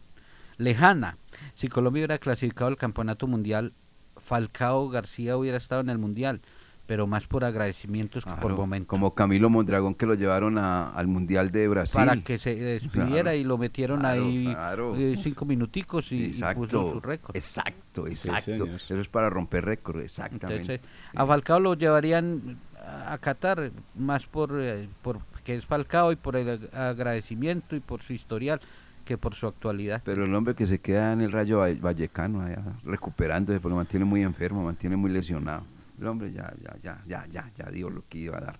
[0.57, 1.17] lejana,
[1.53, 3.71] si Colombia hubiera clasificado al campeonato mundial,
[4.17, 6.39] Falcao García hubiera estado en el mundial,
[6.87, 8.87] pero más por agradecimientos que por Claro, momento.
[8.87, 11.95] Como Camilo Mondragón que lo llevaron a- al Mundial de Brasil.
[11.95, 14.95] Para que se despidiera Claro, y lo metieron claro, ahí claro.
[14.95, 17.35] eh, cinco minuticos y, puso su récord.
[17.35, 18.65] Exacto, exacto.
[18.65, 20.73] Eso es para romper récord, exactamente.
[20.75, 20.79] Entonces,
[21.15, 22.57] a Falcao lo llevarían
[23.07, 27.79] a Qatar más por, eh, por que es Falcao y por el ag- agradecimiento y
[27.79, 28.61] por su historial
[29.05, 30.01] que por su actualidad.
[30.03, 34.03] Pero el hombre que se queda en el Rayo Valle- Vallecano, allá, recuperándose, porque mantiene
[34.05, 35.63] muy enfermo, mantiene muy lesionado.
[36.01, 38.59] El hombre ya, ya, ya, ya, ya, ya dio lo que iba a dar.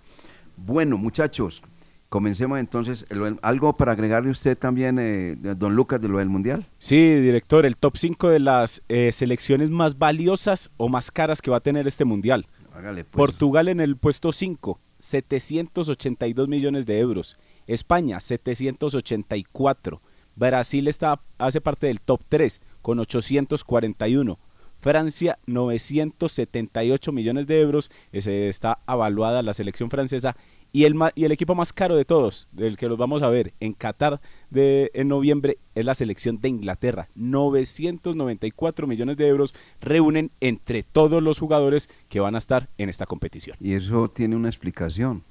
[0.56, 1.62] Bueno, muchachos,
[2.08, 3.06] comencemos entonces.
[3.42, 6.66] ¿Algo para agregarle usted también, eh, don Lucas, de lo del Mundial?
[6.78, 11.52] Sí, director, el top 5 de las eh, selecciones más valiosas o más caras que
[11.52, 12.46] va a tener este mundial.
[12.74, 13.16] Hágale, pues.
[13.18, 17.38] Portugal en el puesto 5, 782 millones de euros.
[17.68, 20.00] España, 784.
[20.36, 24.38] Brasil está, hace parte del top 3 con 841.
[24.80, 27.90] Francia, 978 millones de euros.
[28.12, 30.36] Ese está avaluada la selección francesa.
[30.72, 33.54] Y el, y el equipo más caro de todos, del que los vamos a ver
[33.62, 34.20] en Qatar
[34.50, 37.08] de, en noviembre, es la selección de Inglaterra.
[37.16, 43.06] 994 millones de euros reúnen entre todos los jugadores que van a estar en esta
[43.06, 43.56] competición.
[43.62, 45.24] Y eso tiene una explicación.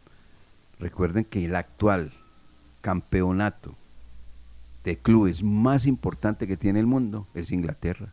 [0.80, 2.12] Recuerden que el actual
[2.80, 3.76] campeonato
[4.84, 8.08] de clubes más importante que tiene el mundo es Inglaterra.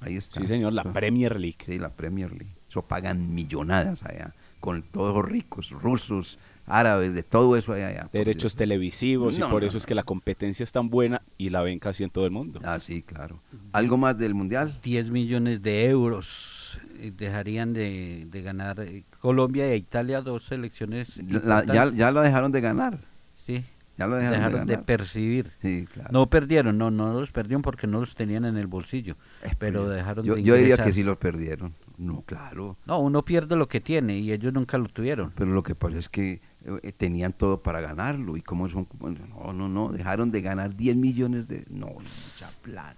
[0.00, 0.40] Ahí está.
[0.40, 1.58] Sí, señor, la Premier League.
[1.66, 2.52] Sí, la Premier League.
[2.68, 7.88] Eso pagan millonadas allá, con todos los ricos, rusos, árabes, de todo eso allá.
[7.88, 8.08] allá.
[8.12, 11.50] Derechos televisivos No, y por no, eso es que la competencia es tan buena y
[11.50, 12.60] la ven casi en todo el mundo.
[12.64, 13.40] Ah, sí, claro.
[13.72, 14.78] ¿Algo más del Mundial?
[14.84, 21.16] 10 millones de euros eh, dejarían de, de ganar eh, Colombia e Italia, dos selecciones.
[21.28, 22.98] La- ya, ya lo dejaron de ganar.
[23.44, 23.64] Sí.
[24.00, 25.50] Ya lo dejaron, dejaron de, percibir.
[25.62, 26.08] Sí, claro.
[26.12, 29.14] No perdieron, no, no los perdieron porque no los tenían en el bolsillo,
[29.58, 30.92] pero dejaron yo, de yo diría que ingresar.
[30.94, 31.72] sí los perdieron.
[31.98, 32.76] No, claro.
[32.86, 35.32] No, uno pierde lo que tiene y ellos nunca lo tuvieron.
[35.36, 36.40] Pero lo que pasa es que
[36.82, 38.38] eh, tenían todo para ganarlo.
[38.38, 38.86] ¿Y cómo son?
[39.00, 39.92] No, no, no.
[39.92, 41.64] Dejaron de ganar 10 millones de.
[41.68, 42.96] No, mucha plata.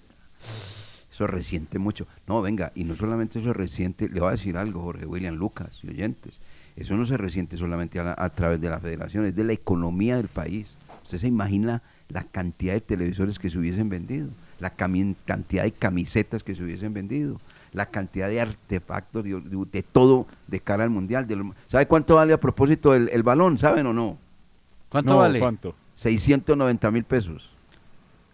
[1.13, 2.07] Eso resiente mucho.
[2.27, 5.81] No, venga, y no solamente eso resiente, le voy a decir algo, Jorge William Lucas
[5.83, 6.39] y oyentes.
[6.75, 9.53] Eso no se resiente solamente a, la- a través de la federación, es de la
[9.53, 10.75] economía del país.
[11.13, 14.29] Usted se imagina la cantidad de televisores que se hubiesen vendido,
[14.61, 17.39] la cantidad de camisetas que se hubiesen vendido,
[17.75, 21.27] la cantidad de artefactos, de, de- de todo de cara al mundial.
[21.27, 23.59] de lo- ¿Sabe cuánto vale a propósito el, el balón?
[23.59, 24.17] ¿Saben o no?
[24.89, 25.39] ¿Cuánto No, vale?
[25.39, 25.75] ¿Cuánto?
[25.97, 27.51] 690 mil pesos.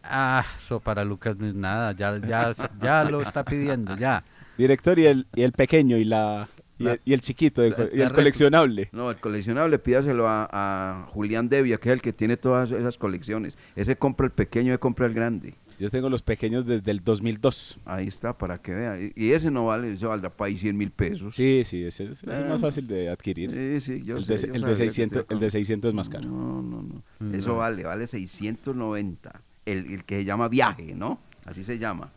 [0.05, 4.23] Ah, eso para Lucas no es nada, ya, ya, ya lo está pidiendo, ya.
[4.57, 6.47] Director, y el, y el pequeño y la
[6.79, 8.89] y, el, y el chiquito, el y el coleccionable.
[8.93, 12.97] No, el coleccionable pídaselo a, a Julián Devia, que es el que tiene todas esas
[12.99, 13.57] colecciones.
[13.77, 15.55] Ese compra el pequeño, ese compra el grande.
[15.81, 17.79] Yo tengo los pequeños desde el 2002.
[17.85, 18.99] Ahí está, para que vea.
[19.15, 21.37] Y, ese no vale, ese valdrá para ahí 100 mil pesos.
[21.37, 22.47] Sí, sí, ese, ese es Ah.
[22.49, 23.51] más fácil de adquirir.
[23.53, 25.51] Sí, sí, yo el, sé, de, yo el, de sabía que 600, usted el de
[25.51, 26.29] 600 es más caro.
[26.29, 27.03] No, no, no.
[27.21, 29.41] Mm, Eso vale, vale 690.
[29.67, 31.21] El, el que se llama viaje, ¿no?
[31.45, 32.11] Así se llama.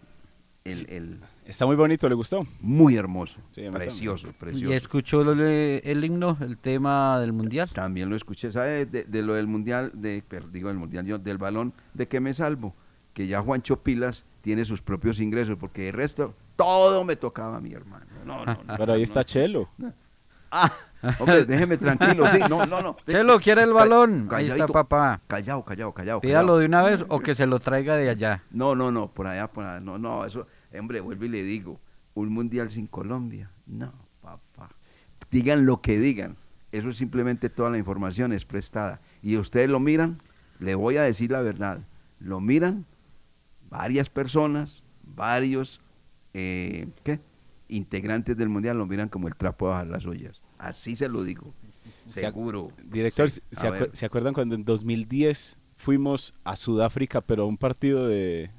[0.63, 2.46] El, el Está muy bonito, ¿le gustó?
[2.62, 4.72] muy hermoso, Sí, precioso, precioso.
[4.72, 7.70] ¿Y escuchó lo de- el himno, el tema del mundial?
[7.72, 8.86] También lo escuché, ¿sabe?
[8.86, 12.34] De, de lo del mundial, de, digo del mundial, yo, del balón, ¿de qué me
[12.34, 12.74] salvo?
[13.14, 17.60] Que ya Juancho Pilas tiene sus propios ingresos, porque el resto, todo me tocaba a
[17.60, 18.06] mi hermano.
[18.26, 18.78] No, no, no.
[18.78, 19.68] Pero ahí está Chelo.
[20.52, 20.72] Ah,
[21.20, 22.98] hombre, déjeme tranquilo, sí, no, no, no.
[23.08, 24.30] Chelo, ¿quiere el balón?
[24.32, 25.20] Ahí está papá.
[25.28, 26.22] Callado, callado, callado.
[26.22, 28.44] Pídalo de una vez o que se lo traiga de allá.
[28.52, 30.46] No, no, no, por allá, por allá, no, no, eso,
[30.80, 31.80] hombre, vuelvo y le digo,
[32.14, 34.70] un mundial sin Colombia, no, papá.
[35.30, 36.36] Digan lo que digan,
[36.72, 39.00] eso es simplemente toda la información es prestada.
[39.22, 40.18] Y ustedes lo miran,
[40.60, 41.80] le voy a decir la verdad,
[42.20, 42.86] lo miran
[43.70, 45.80] varias personas, varios,
[46.34, 47.20] eh, ¿qué?
[47.70, 50.42] Integrantes del mundial lo miran como el trapo de bajar las ollas.
[50.58, 51.54] Así se lo digo,
[52.10, 52.72] Se seguro.
[52.84, 53.90] Director, Sí, ¿se, acu- ver.
[53.94, 58.52] ¿se acuerdan cuando en 2010 fuimos a Sudáfrica, pero a un partido de,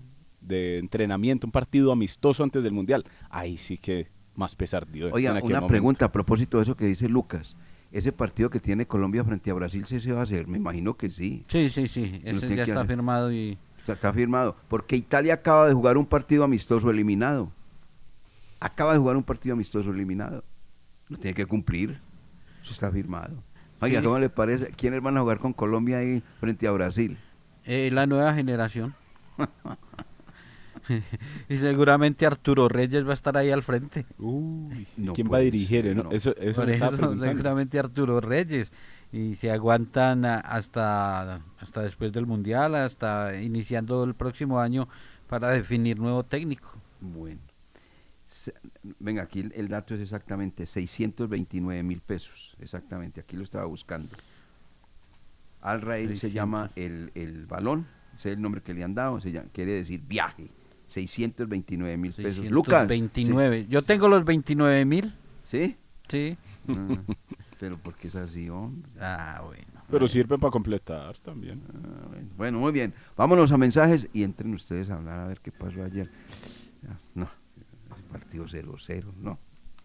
[0.42, 3.04] de entrenamiento, un partido amistoso antes del Mundial?
[3.30, 5.12] Ahí sí que más pesar dio.
[5.12, 5.66] Oiga, una momento.
[5.66, 7.56] pregunta a propósito de eso que dice Lucas.
[7.90, 10.46] ¿Ese partido que tiene Colombia frente a Brasil sí se va a hacer?
[10.48, 11.44] Me imagino que sí.
[11.48, 12.96] Sí, sí, sí, Se lo ese tiene ya que está hacer.
[12.96, 13.58] firmado y...
[13.78, 14.56] Está, está firmado.
[14.68, 17.52] Porque Italia acaba de jugar un partido amistoso eliminado.
[18.60, 20.42] Acaba de jugar un partido amistoso eliminado.
[21.08, 21.98] Lo tiene que cumplir.
[22.62, 23.34] Eso está firmado.
[23.80, 24.04] Oiga, Sí.
[24.06, 24.68] ¿cómo le parece?
[24.70, 27.18] ¿Quiénes van a jugar con Colombia ahí frente a Brasil?
[27.66, 28.94] Eh, la nueva generación.
[31.48, 34.06] y seguramente Arturo Reyes va a estar ahí al frente.
[34.18, 35.84] Uy, No ¿Quién va a dirigir?
[35.84, 35.96] ser?
[35.96, 36.10] No, no.
[36.12, 38.72] Eso, eso Por eso, seguramente Arturo Reyes.
[39.12, 44.88] Y se aguantan hasta, hasta después del Mundial, hasta iniciando el próximo año
[45.28, 46.72] para definir nuevo técnico.
[47.00, 47.40] Bueno.
[48.26, 48.54] Se-
[48.98, 52.56] Venga, aquí el, el dato es exactamente 629 mil pesos.
[52.60, 54.08] Exactamente, aquí lo estaba buscando.
[55.60, 56.32] Al Rail se 600.
[56.34, 59.72] llama el, el balón, ese es el nombre que le han dado, se llama- quiere
[59.72, 60.48] decir viaje.
[60.92, 62.44] 629 mil pesos.
[62.50, 62.86] Lucas.
[62.86, 63.66] 29.
[63.68, 65.12] Yo tengo los 29 mil.
[65.44, 65.76] ¿Sí?
[66.08, 66.36] Sí.
[66.68, 66.96] Ah,
[67.60, 68.90] pero porque es así, hombre.
[69.00, 69.64] Ah, bueno.
[69.90, 71.62] Pero sirven para completar también.
[71.74, 72.28] Ah, bueno.
[72.36, 72.94] Bueno, muy bien.
[73.16, 76.10] Vámonos a mensajes y entren ustedes a hablar a ver qué pasó ayer.
[76.88, 77.28] Ah, No,
[78.10, 79.38] partido 0-0, no.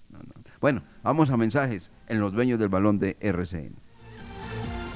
[0.09, 0.33] no, no.
[0.59, 3.75] Bueno, vamos a mensajes en los dueños del balón de RCN.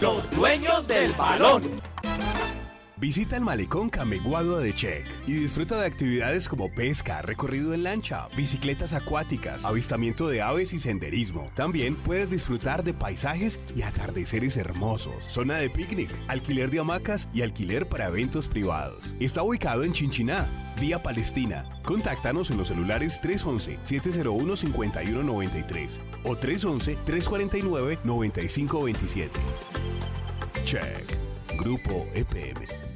[0.02, 1.62] Los dueños del balón.
[3.02, 8.28] Visita el malecón Cameguado de Check y disfruta de actividades como pesca, recorrido en lancha,
[8.38, 11.50] bicicletas acuáticas, avistamiento de aves y senderismo.
[11.56, 17.42] También puedes disfrutar de paisajes y atardeceres hermosos, zona de picnic, alquiler de hamacas y
[17.42, 19.04] alquiler para eventos privados.
[19.20, 21.68] Está ubicado en Chinchiná, vía Palestina.
[21.84, 29.32] Contáctanos en los celulares 311-701-5193 o 311-349-9527.
[30.66, 31.18] Check.
[31.58, 32.90] Grupo EPM.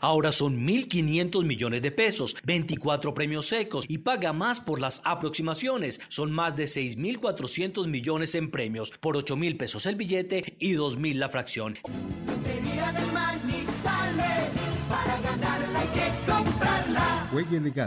[0.00, 6.00] Ahora son 1.500 millones de pesos, 24 premios secos y paga más por las aproximaciones.
[6.08, 11.28] Son más de 6.400 millones en premios, por 8.000 pesos el billete y 2.000 la
[11.28, 11.74] fracción.
[12.26, 14.50] Lotería del Manizales,
[14.88, 17.28] para ganarla hay que comprarla.
[17.30, 17.86] Juegue legal.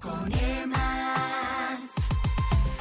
[0.00, 1.94] Con EMAS.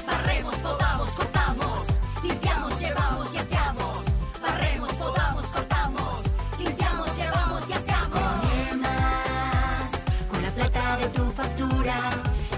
[0.05, 1.85] Barremos, podamos, cortamos.
[2.23, 4.05] Limpiamos, llevamos y aseamos.
[4.41, 6.23] Barremos, podamos, cortamos.
[6.59, 8.09] Limpiamos, llevamos y aseamos.
[8.09, 10.05] Con EMAS.
[10.29, 11.97] Con la plata de tu factura.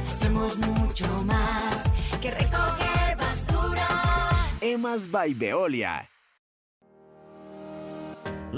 [0.07, 1.85] Hacemos mucho más
[2.21, 3.87] que recoger basura.
[4.61, 6.09] Emas by Veolia.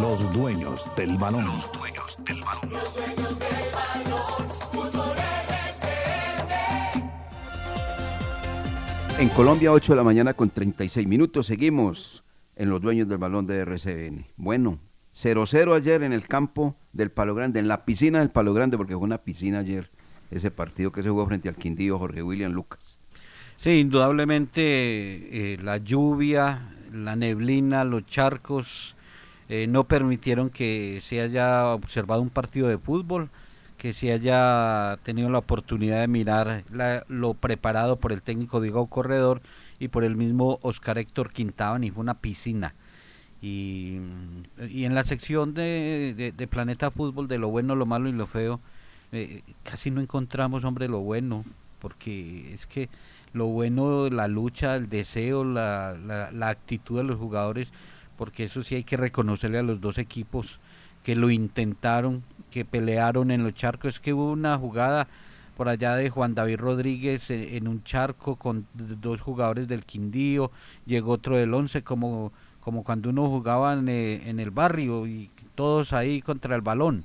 [0.00, 1.44] Los dueños del balón.
[1.44, 2.70] Los dueños del balón.
[9.18, 11.46] En Colombia, 8 de la mañana con 36 minutos.
[11.46, 12.24] Seguimos
[12.56, 14.24] en los dueños del balón de RCN.
[14.36, 14.78] Bueno,
[15.14, 18.94] 0-0 ayer en el campo del Palo Grande, en la piscina del Palo Grande, porque
[18.94, 19.90] fue una piscina ayer
[20.30, 22.96] ese partido que se jugó frente al Quindío Jorge William Lucas.
[23.58, 24.62] Sí, indudablemente
[25.52, 28.96] eh, la lluvia, la neblina, los charcos
[29.52, 33.28] eh, no permitieron que se haya observado un partido de fútbol,
[33.78, 36.64] que se haya tenido la oportunidad de mirar
[37.08, 39.42] lo preparado por el técnico Diego Corredor
[39.78, 42.74] y por el mismo Oscar Héctor Quintaban y fue una piscina.
[43.42, 43.98] Y,
[44.70, 48.26] y en la sección de, de- Planeta Fútbol de lo bueno, lo malo y lo
[48.26, 48.60] feo,
[49.12, 51.44] eh, casi no encontramos, hombre, lo bueno,
[51.80, 52.88] porque es que
[53.32, 55.96] lo bueno, la lucha, el deseo, la,
[56.32, 57.72] la actitud de los jugadores,
[58.22, 60.60] porque eso sí hay que reconocerle a los dos equipos
[61.02, 63.94] que lo intentaron, que pelearon en los charcos.
[63.94, 65.08] Es que hubo una jugada
[65.56, 70.52] por allá de Juan David Rodríguez eh, en un charco con dos jugadores del Quindío,
[70.86, 75.28] llegó otro del Once, como, como cuando uno jugaba en, eh, en el barrio y
[75.56, 77.04] todos ahí contra el balón,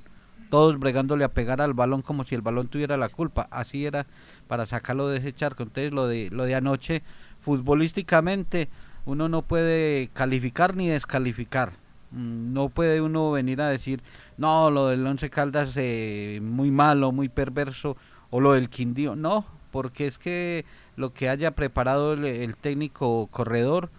[0.50, 3.48] todos bregándole a pegar al balón como si el balón tuviera la culpa.
[3.50, 4.06] Así era
[4.46, 5.64] para sacarlo de ese charco.
[5.64, 7.02] Entonces lo de, lo de anoche,
[7.40, 8.68] futbolísticamente,
[9.06, 11.72] uno no puede calificar ni descalificar.
[12.10, 14.02] Mm, No puede uno venir a decir,
[14.36, 17.96] no, lo del Once Caldas eh, muy malo, muy perverso,
[18.30, 19.16] o lo del Quindío.
[19.16, 20.64] No, porque es que
[20.96, 23.90] lo que haya preparado el, técnico corredor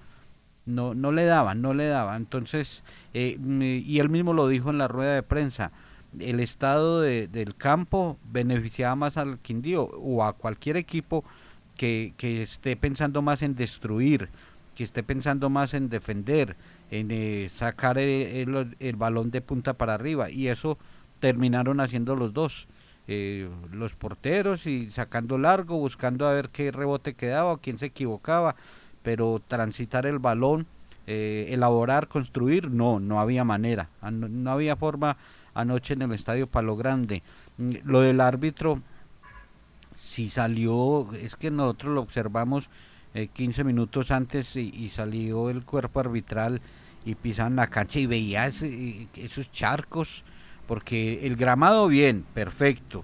[0.65, 2.15] no, no le daba, no le daba.
[2.17, 2.83] Entonces,
[3.13, 5.71] eh, mm, y él mismo lo dijo en la rueda de prensa,
[6.19, 11.23] el estado de- del campo beneficiaba más al Quindío o a cualquier equipo
[11.77, 14.29] que, que esté pensando más en destruir,
[14.79, 16.55] que esté pensando más en defender,
[16.89, 20.29] en eh, sacar el, el- balón de punta para arriba.
[20.31, 20.77] Y eso
[21.19, 22.67] terminaron haciendo los dos.
[23.11, 27.87] eh, los porteros y sacando largo, buscando a ver qué rebote quedaba o quién se
[27.87, 28.55] equivocaba,
[29.03, 30.67] pero transitar el balón,
[31.07, 35.17] eh, elaborar, construir, no, no había manera, Ano- no había forma
[35.55, 37.23] anoche en el estadio Palo Grande.
[37.57, 38.79] Mm, Lo del árbitro,
[39.97, 42.69] si salió, es que nosotros lo observamos
[43.13, 46.61] eh, 15 minutos antes y, salió el cuerpo arbitral
[47.05, 50.23] y pisaban la cancha y veía ese- esos charcos,
[50.67, 53.03] porque el gramado bien, perfecto,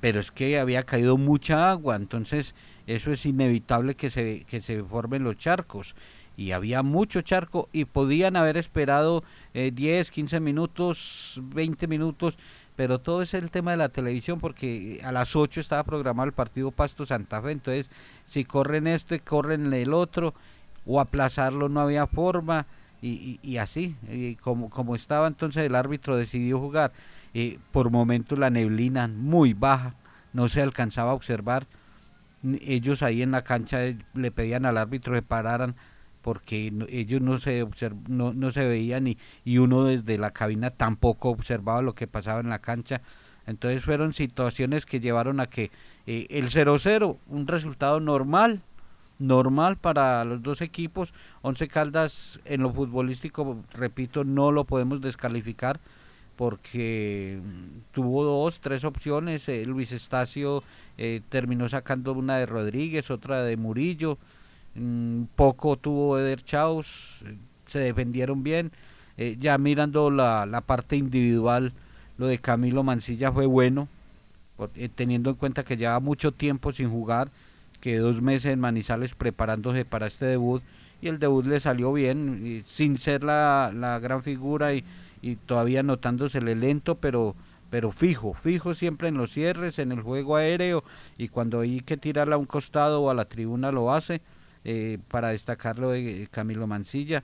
[0.00, 2.54] pero es que había caído mucha agua, entonces
[2.86, 5.94] eso es inevitable que se, que se formen los charcos.
[6.34, 9.22] Y había mucho charco y podían haber esperado
[9.52, 12.38] eh, 10, 15 minutos, 20 minutos,
[12.82, 16.32] pero todo es el tema de la televisión porque a las 8 estaba programado el
[16.32, 17.88] partido Pasto Santa Fe, entonces
[18.26, 20.34] si corren este, corren el otro,
[20.84, 22.66] o aplazarlo no había forma,
[23.00, 26.90] y, y- y así, y como, como estaba entonces el árbitro decidió jugar.
[27.34, 29.94] Eh, por momentos la neblina muy baja,
[30.32, 31.68] no se alcanzaba a observar.
[32.62, 35.76] Ellos ahí en la cancha eh, le pedían al árbitro que pararan
[36.22, 40.30] porque no- ellos no se observ- no, no se veían y, y uno desde la
[40.30, 43.02] cabina tampoco observaba lo que pasaba en la cancha.
[43.46, 45.70] Entonces fueron situaciones que llevaron a que
[46.06, 48.62] eh, el 0-0, un resultado normal,
[49.18, 51.12] normal para los dos equipos.
[51.42, 55.80] Once Caldas en lo futbolístico, repito, no lo podemos descalificar
[56.36, 59.48] porque mm, tuvo dos, tres opciones.
[59.48, 60.62] eh, Luis Estacio
[60.98, 64.18] eh, terminó sacando una de Rodríguez, otra de Murillo.
[64.74, 67.24] Mm, poco tuvo Eder Chaus,
[67.66, 68.72] se defendieron bien.
[69.18, 71.72] eh, ya mirando la, la parte individual,
[72.18, 73.88] lo de Camilo Mancilla fue bueno,
[74.76, 77.28] eh, teniendo en cuenta que lleva mucho tiempo sin jugar,
[77.80, 80.62] que dos meses en Manizales preparándose para este debut
[81.00, 84.84] y el debut le salió bien, sin ser la, la gran figura y,
[85.20, 87.34] y todavía notándosele lento, pero
[87.70, 90.84] pero fijo, fijo siempre en los cierres, en el juego aéreo
[91.16, 94.20] y cuando hay que tirarla a un costado o a la tribuna lo hace
[94.64, 97.22] eh, para destacarlo de Camilo Mancilla.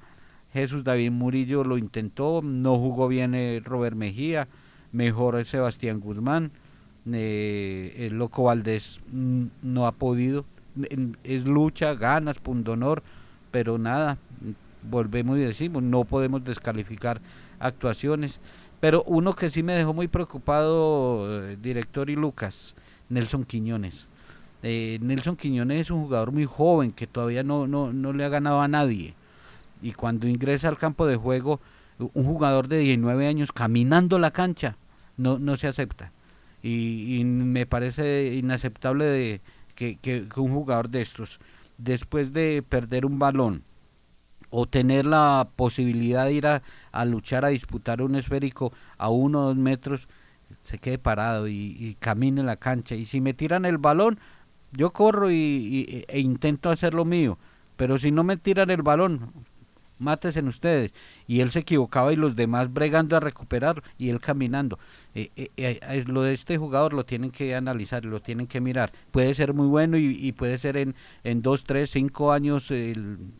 [0.52, 4.48] Jesús David Murillo lo intentó, no jugó bien eh, Robert Mejía,
[4.92, 6.50] mejor Sebastián Guzmán,
[7.12, 10.44] eh, el Loco Valdés mm, no ha podido,
[11.24, 13.02] es lucha, ganas, pundonor,
[13.50, 14.18] pero nada,
[14.88, 17.20] volvemos y decimos, no podemos descalificar
[17.58, 18.40] actuaciones.
[18.80, 22.76] Pero uno que sí me dejó muy preocupado, eh, director y Lucas,
[23.08, 24.06] Nelson Quiñones.
[24.62, 28.28] Eh, Nelson Quiñones es un jugador muy joven que todavía no, no, no le ha
[28.28, 29.14] ganado a nadie.
[29.82, 31.60] Y cuando ingresa al campo de juego,
[31.98, 34.76] un jugador de 19 años caminando la cancha,
[35.16, 36.12] no, no se acepta.
[36.62, 39.40] Y, me parece inaceptable de,
[39.74, 41.38] que, que, un jugador de estos,
[41.76, 43.62] después de perder un balón
[44.50, 49.40] o tener la posibilidad de ir a, a luchar, a disputar un esférico a uno
[49.40, 50.08] o dos metros,
[50.62, 52.94] se quede parado y, camine la cancha.
[52.94, 54.18] Y si me tiran el balón,
[54.72, 57.38] yo corro y, e intento hacer lo mío.
[57.76, 59.32] Pero si no me tiran el balón,
[60.00, 60.92] en ustedes.
[61.26, 64.78] Y él se equivocaba y los demás bregando a recuperar y él caminando.
[65.14, 68.92] Eh, eh, eh, lo de este jugador lo tienen que analizar, lo tienen que mirar.
[69.10, 70.94] Puede ser muy bueno y, puede ser en,
[71.24, 72.72] en dos, tres, cinco años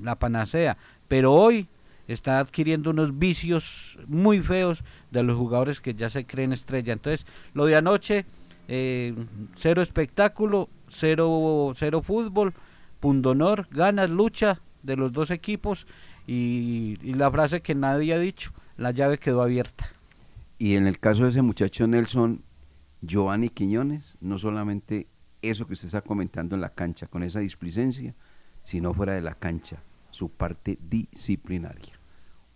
[0.00, 0.76] la panacea.
[1.06, 1.68] Pero hoy
[2.08, 6.92] está adquiriendo unos vicios muy feos de los jugadores que ya se creen estrella.
[6.92, 8.24] Entonces, lo de anoche,
[8.68, 12.54] cero espectáculo, cero, cero fútbol,
[13.00, 15.86] punto honor, ganas, lucha de los dos equipos
[16.26, 19.86] y, la frase que nadie ha dicho, la llave quedó abierta.
[20.58, 22.42] Y en el caso de ese muchacho Nelson,
[23.00, 25.06] Giovanni Quiñones, no solamente
[25.40, 28.14] eso que usted está comentando en la cancha, con esa displicencia,
[28.64, 31.98] sino fuera de la cancha, su parte disciplinaria.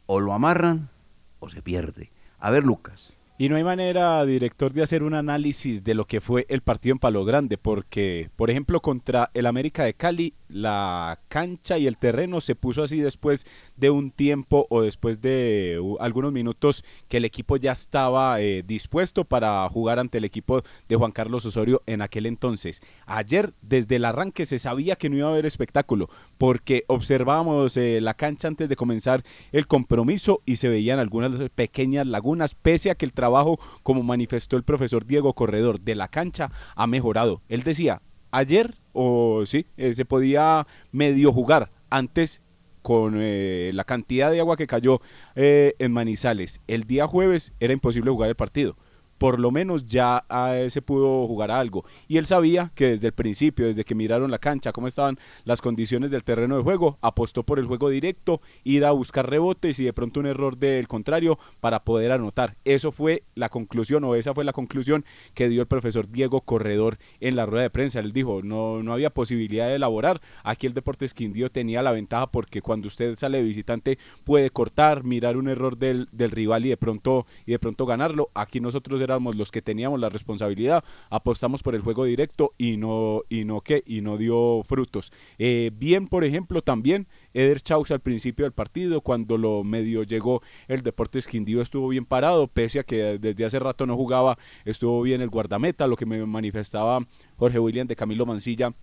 [0.06, 0.90] O lo amarran
[1.38, 2.10] o se pierde.
[2.38, 3.14] A ver, Lucas.
[3.38, 6.92] Y no hay manera, director, de hacer un análisis de lo que fue el partido
[6.92, 11.98] en Palo Grande, porque, por ejemplo, contra el América de Cali, la cancha y el
[11.98, 13.46] terreno se puso así después
[13.76, 19.24] de un tiempo o después de algunos minutos que el equipo ya estaba eh, dispuesto
[19.24, 22.80] para jugar ante el equipo de Juan Carlos Osorio en aquel entonces.
[23.06, 28.00] Ayer desde el arranque se sabía que no iba a haber espectáculo porque observábamos eh,
[28.00, 29.22] la cancha antes de comenzar
[29.52, 34.56] el compromiso y se veían algunas pequeñas lagunas pese a que el trabajo como manifestó
[34.56, 37.42] el profesor Diego Corredor de la cancha ha mejorado.
[37.48, 41.70] Él decía, ayer, o sí, eh, se podía medio jugar.
[41.90, 42.42] Antes
[42.82, 45.00] con eh, la cantidad de agua que cayó
[45.36, 46.60] eh, en Manizales.
[46.66, 48.76] El día jueves era imposible jugar el partido
[49.22, 50.24] por lo menos ya
[50.68, 51.84] se pudo jugar algo.
[52.08, 55.60] Y él sabía que desde el principio, desde que miraron la cancha, cómo estaban las
[55.60, 59.84] condiciones del terreno de juego, apostó por el juego directo, ir a buscar rebotes y
[59.84, 62.56] de pronto un error del contrario para poder anotar.
[62.64, 65.04] Eso fue la conclusión o esa fue la conclusión
[65.34, 68.00] que dio el profesor Diego Corredor en la rueda de prensa.
[68.00, 70.20] Él dijo, no, no había posibilidad de elaborar.
[70.42, 75.04] Aquí el Deportes Quindío tenía la ventaja porque cuando usted sale de visitante puede cortar,
[75.04, 78.30] mirar un error del, del rival y de pronto y de pronto ganarlo.
[78.34, 83.22] Aquí nosotros éramos los que teníamos la responsabilidad, apostamos por el juego directo y no,
[83.28, 85.12] y no qué, y no dio frutos.
[85.38, 90.42] Eh, bien, por ejemplo, también Eder Chaus al principio del partido, cuando lo medio llegó
[90.68, 95.02] el Deportes Quindío estuvo bien parado, pese a que desde hace rato no jugaba, estuvo
[95.02, 97.00] bien el guardameta, lo que me manifestaba
[97.36, 98.74] Jorge William de Camilo Mancilla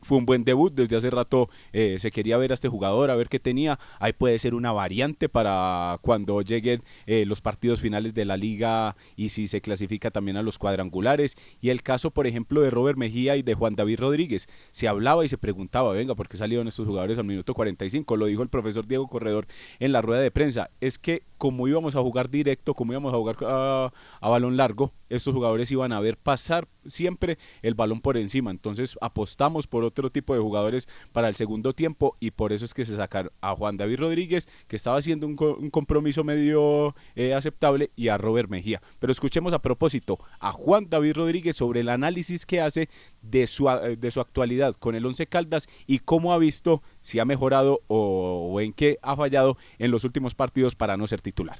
[0.00, 3.16] fue un buen debut, desde hace rato eh, se quería ver a este jugador, a
[3.16, 8.14] ver qué tenía, ahí puede ser una variante para cuando lleguen eh, los partidos finales
[8.14, 12.26] de la liga y si se clasifica también a los cuadrangulares, y el caso por
[12.26, 16.14] ejemplo de Robert Mejía y de Juan David Rodríguez, se hablaba y se preguntaba, venga,
[16.14, 18.16] ¿por qué salieron estos jugadores al minuto 45?
[18.16, 19.46] Lo dijo el profesor Diego Corredor
[19.78, 23.16] en la rueda de prensa, es que como íbamos a jugar directo, como íbamos a
[23.16, 28.16] jugar a, a balón largo, estos jugadores iban a ver pasar siempre el balón por
[28.16, 32.64] encima, entonces apostamos por otro tipo de jugadores para el segundo tiempo y por eso
[32.64, 35.36] es que se sacaron a Juan David Rodríguez, que estaba haciendo un,
[35.70, 38.82] compromiso medio eh, aceptable, y a Robert Mejía.
[38.98, 42.88] Pero escuchemos a propósito a Juan David Rodríguez sobre el análisis que hace
[43.22, 43.68] de su,
[43.98, 48.60] de su actualidad con el Once Caldas y cómo ha visto si ha mejorado o,
[48.60, 51.58] en qué ha fallado en los últimos partidos para no ser titular.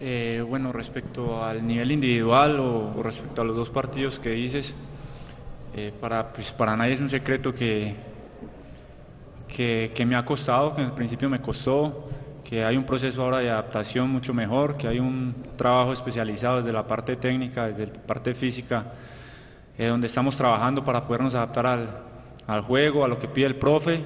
[0.00, 4.74] Eh, bueno, respecto al nivel individual o, respecto a los dos partidos que dices,
[5.74, 7.96] eh, para, pues, para nadie es un secreto que,
[9.48, 12.08] que, me ha costado, que en el principio me costó,
[12.44, 16.72] que hay un proceso ahora de adaptación mucho mejor, que hay un trabajo especializado desde
[16.72, 18.92] la parte técnica, desde la parte física,
[19.76, 22.07] eh, donde estamos trabajando para podernos adaptar al,
[22.48, 24.02] al, juego, a lo que pide el profe.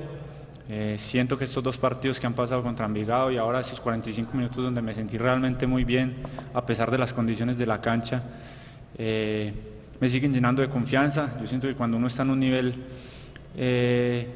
[0.68, 4.36] Eh, siento que estos dos partidos que han pasado contra Envigado y ahora esos 45
[4.36, 6.16] minutos donde me sentí realmente muy bien,
[6.52, 8.22] a pesar de las condiciones de la cancha,
[10.02, 11.38] me siguen llenando de confianza.
[11.40, 12.74] Yo siento que cuando uno está en un nivel
[13.56, 14.26] eh,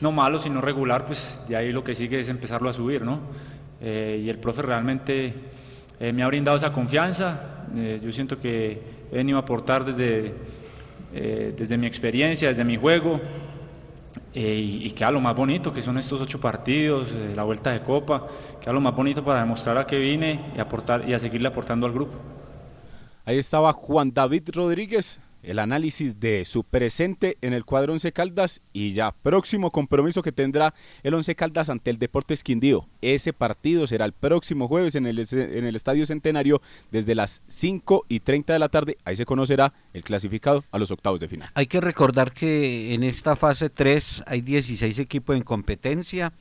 [0.00, 3.20] no malo, sino regular, pues de ahí lo que sigue es empezarlo a subir, ¿no?
[3.80, 5.34] Eh, y el profe realmente
[6.00, 7.66] eh, me ha brindado esa confianza.
[8.02, 10.34] yo siento que he venido a aportar desde,
[11.56, 13.20] desde mi experiencia, desde mi juego.
[14.32, 17.70] eh, y, y queda lo más bonito, que son estos ocho partidos, eh, la vuelta
[17.72, 18.26] de Copa,
[18.60, 21.86] queda lo más bonito para demostrar a qué vine y, aportar, y a seguirle aportando
[21.86, 22.24] al grupo.
[23.24, 28.60] Ahí estaba Juan David Rodríguez, el análisis de su presente en el cuadro Once Caldas
[28.72, 32.88] y ya próximo compromiso que tendrá el Once Caldas ante el Deportes Quindío.
[33.00, 38.06] Ese partido será el próximo jueves en el, en el Estadio Centenario desde las 5
[38.08, 38.98] y 30 de la tarde.
[39.04, 41.50] Ahí se conocerá el clasificado a los octavos de final.
[41.54, 46.32] Hay que recordar que en esta fase 3 hay 16 equipos en competencia,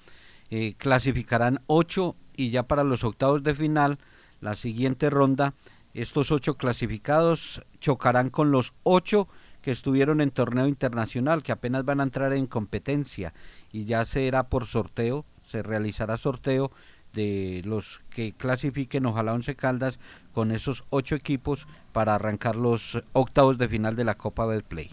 [0.49, 3.99] eh, clasificarán 8 y ya para los octavos de final,
[4.41, 5.54] la siguiente ronda,
[5.94, 9.28] estos 8 clasificados chocarán con los 8
[9.62, 13.34] que estuvieron en torneo internacional, que apenas van a entrar en competencia
[13.72, 16.72] y ya será por sorteo, se realizará sorteo
[17.14, 20.00] de los que clasifiquen ojalá Once Caldas
[20.34, 24.91] con esos ocho equipos para arrancar los octavos de final de la Copa Betplay.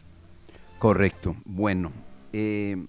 [0.78, 1.34] Correcto.
[1.46, 1.92] Bueno,
[2.32, 2.86] eh,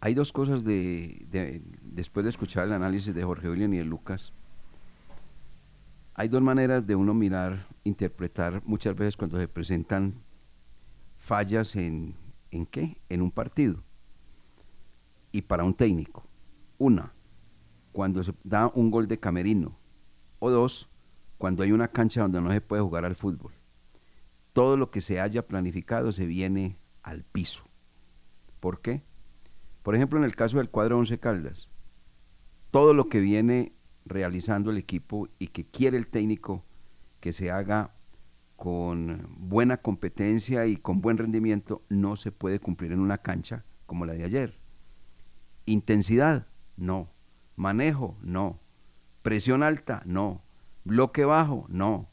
[0.00, 3.84] hay dos cosas de, de- después de escuchar el análisis de Jorge William y de
[3.84, 4.32] Lucas.
[6.16, 10.14] Hay dos maneras de uno mirar, interpretar muchas veces cuando se presentan
[11.18, 12.14] fallas en,
[12.52, 12.98] ¿en qué?
[13.08, 13.82] En un partido.
[15.32, 16.24] Y para un técnico.
[16.78, 17.12] Una,
[17.90, 19.76] cuando se da un gol de camerino.
[20.38, 20.88] O dos,
[21.36, 23.52] cuando hay una cancha donde no se puede jugar al fútbol.
[24.52, 27.64] Todo lo que se haya planificado se viene al piso.
[28.60, 29.02] ¿Por qué?
[29.82, 31.68] Por ejemplo, en el caso del cuadro 11 Caldas,
[32.70, 33.72] todo lo que viene
[34.06, 36.62] realizando el equipo y que quiere el técnico
[37.20, 37.90] que se haga
[38.56, 44.06] con buena competencia y con buen rendimiento no se puede cumplir en una cancha como
[44.06, 44.54] la de ayer.
[45.66, 46.46] Intensidad,
[46.76, 47.08] no.
[47.56, 48.58] Manejo, no.
[49.22, 50.40] Presión alta, no.
[50.84, 52.06] Bloque bajo, no.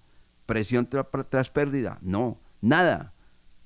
[0.46, 2.38] Presión tra- tras pérdida, no.
[2.62, 3.12] Nada.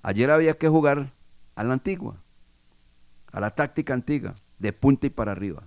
[0.02, 1.12] Ayer había que jugar
[1.56, 2.18] a la antigua,
[3.32, 5.64] a la táctica antigua, de punta y para arriba,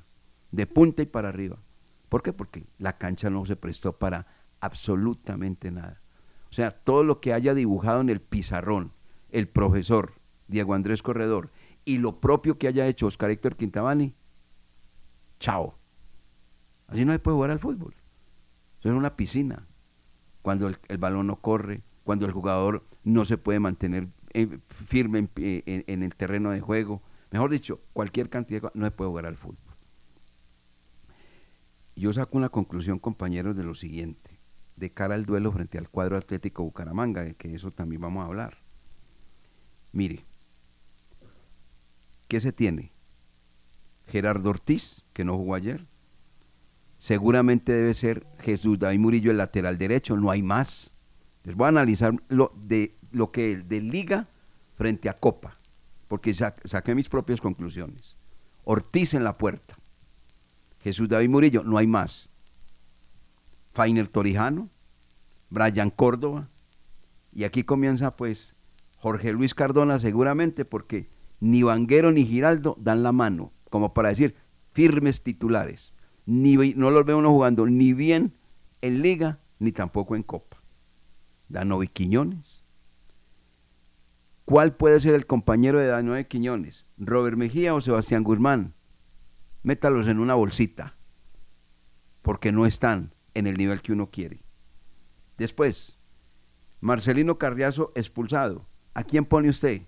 [0.52, 1.56] de punta y para arriba.
[2.08, 2.32] ¿Por qué?
[2.32, 4.26] Porque la cancha no se prestó para
[4.60, 6.00] absolutamente nada.
[6.50, 8.92] O sea, todo lo que haya dibujado en el pizarrón
[9.30, 10.14] el profesor
[10.46, 11.50] Diego Andrés Corredor
[11.84, 14.14] y lo propio que haya hecho Oscar Héctor Quintabani,
[15.40, 15.74] chao.
[16.86, 17.94] Así no se puede jugar al fútbol.
[18.80, 19.66] Eso es una piscina.
[20.42, 25.18] Cuando el, el balón no corre, cuando el jugador no se puede mantener eh, firme
[25.18, 27.02] en, pie- en- en el terreno de juego.
[27.30, 29.67] Mejor dicho, cualquier cantidad de no se puede jugar al fútbol.
[31.98, 34.30] Yo saco una conclusión, compañeros, de lo siguiente,
[34.76, 38.26] de cara al duelo frente al cuadro Atlético Bucaramanga, de que eso también vamos a
[38.26, 38.56] hablar.
[39.92, 40.24] Mire,
[42.28, 42.92] ¿qué se tiene?
[44.06, 45.84] Gerardo Ortiz, que no jugó ayer.
[46.98, 50.90] Seguramente debe ser Jesús David Murillo, el lateral derecho, no hay más.
[51.44, 54.26] Les voy a analizar lo, de, lo que de Liga
[54.76, 55.54] frente a Copa,
[56.08, 58.16] porque sa- saqué mis propias conclusiones.
[58.64, 59.77] Ortiz en la puerta.
[60.88, 62.30] Jesús David Murillo, no hay más.
[63.72, 64.68] Fainer Torijano,
[65.50, 66.48] Brian Córdoba,
[67.32, 68.54] y aquí comienza pues
[68.96, 71.08] Jorge Luis Cardona seguramente porque
[71.40, 74.34] ni Vanguero ni Giraldo dan la mano, como para decir
[74.72, 75.92] firmes titulares.
[76.24, 78.32] Ni, no los veo uno jugando ni bien
[78.80, 80.56] en liga ni tampoco en copa.
[81.48, 82.64] Danovi Quiñones.
[84.46, 86.86] ¿Cuál puede ser el compañero de Danovi Quiñones?
[86.96, 88.72] ¿Robert Mejía o Sebastián Guzmán?
[89.68, 90.94] Métalos en una bolsita,
[92.22, 94.40] porque no están en el nivel que uno quiere.
[95.36, 95.98] Después,
[96.80, 98.64] Marcelino Carriazo expulsado.
[98.94, 99.82] ¿A quién pone usted?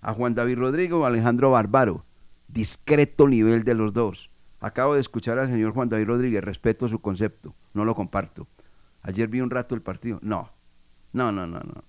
[0.00, 2.04] ¿A Juan David Rodríguez o a Alejandro Barbaro?
[2.46, 4.30] Discreto nivel de los dos.
[4.60, 8.46] Acabo de escuchar al señor Juan David Rodríguez, respeto su concepto, no lo comparto.
[9.02, 10.20] Ayer vi un rato el partido.
[10.22, 10.48] No,
[11.12, 11.82] no, no, no, no.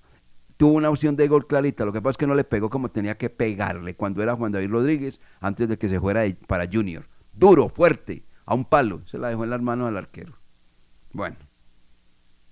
[0.58, 2.90] Tuvo una opción de gol clarita, lo que pasa es que no le pegó como
[2.90, 7.06] tenía que pegarle cuando era Juan David Rodríguez antes de que se fuera para Junior.
[7.36, 9.02] Duro, fuerte, a un palo.
[9.08, 10.34] Se la dejó en las manos al arquero.
[11.12, 11.38] Bueno,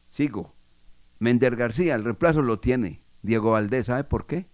[0.10, 0.54] sigo.
[1.20, 3.86] Mender García, el reemplazo lo tiene Diego Valdés.
[3.86, 4.46] ¿Sabe por qué?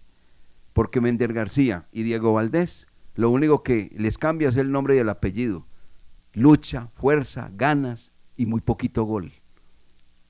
[0.72, 4.98] Porque Mender García y Diego Valdés, lo único que les cambia es el nombre y
[4.98, 5.66] el apellido.
[6.32, 9.32] Lucha, fuerza, ganas y muy poquito gol.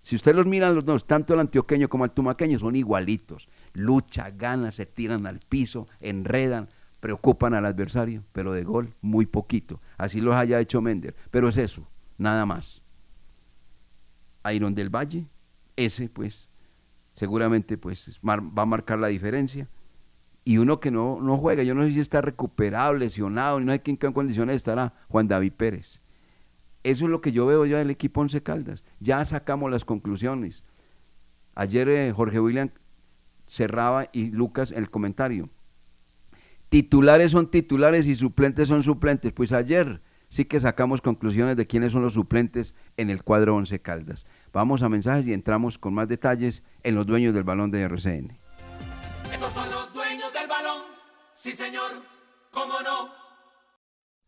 [0.02, 3.48] Si usted los miran los dos, tanto el antioqueño como el tumaqueño, son igualitos.
[3.74, 6.68] Lucha, ganas, se tiran al piso, enredan,
[7.00, 9.80] preocupan al adversario, pero de gol muy poquito.
[9.96, 11.14] Así los haya hecho Mender.
[11.30, 11.86] Pero es eso,
[12.18, 12.82] nada más.
[14.52, 15.26] Iron del Valle,
[15.76, 16.48] ese pues
[17.14, 19.68] seguramente pues va a marcar la diferencia.
[20.44, 23.82] Y uno que no, no juega, yo no sé si está recuperado, lesionado, no sé
[23.84, 26.00] en qué condiciones estará Juan David Pérez.
[26.82, 28.82] Eso es lo que yo veo ya del equipo Once Caldas.
[29.00, 30.64] Ya sacamos las conclusiones.
[31.54, 32.70] Ayer eh, Jorge William
[33.46, 35.50] cerraba y Lucas el comentario.
[36.70, 39.32] Titulares son titulares y suplentes son suplentes.
[39.32, 40.00] Pues ayer
[40.30, 44.24] sí que sacamos conclusiones de quiénes son los suplentes en el cuadro Once Caldas.
[44.52, 48.38] Vamos a mensajes y entramos con más detalles en los dueños del balón de RCN.
[49.30, 50.82] Estos son los dueños del balón.
[51.34, 52.02] Sí, señor.
[52.50, 53.29] ¿Cómo no?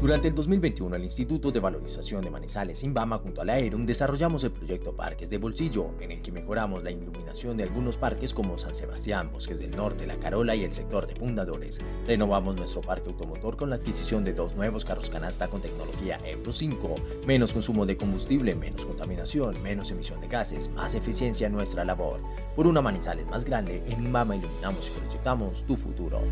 [0.00, 4.44] Durante el 2021, el Instituto de Valorización de Manizales, Inbama, junto a la ERUM, desarrollamos
[4.44, 8.56] el proyecto Parques de Bolsillo, en el que mejoramos la iluminación de algunos parques como
[8.58, 11.80] San Sebastián, Bosques del Norte, La Carola y el sector de fundadores.
[12.06, 16.52] Renovamos nuestro parque automotor con la adquisición de dos nuevos carros canasta con tecnología Euro
[16.52, 16.94] 5,
[17.26, 22.20] menos consumo de combustible, menos contaminación, menos emisión de gases, más eficiencia en nuestra labor.
[22.54, 26.22] Por una Manizales más grande, en Inbama iluminamos y proyectamos tu futuro.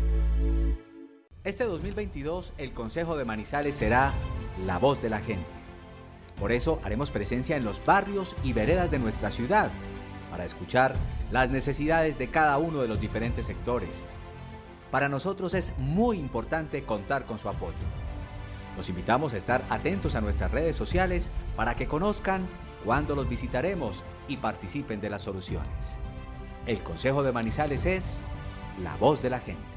[1.47, 4.13] Este 2022 el Consejo de Manizales será
[4.65, 5.47] la voz de la gente.
[6.37, 9.71] Por eso haremos presencia en los barrios y veredas de nuestra ciudad
[10.29, 10.93] para escuchar
[11.31, 14.07] las necesidades de cada uno de los diferentes sectores.
[14.91, 17.77] Para nosotros es muy importante contar con su apoyo.
[18.75, 22.45] Los invitamos a estar atentos a nuestras redes sociales para que conozcan
[22.83, 25.97] cuándo los visitaremos y participen de las soluciones.
[26.65, 28.25] El Consejo de Manizales es
[28.83, 29.76] la voz de la gente.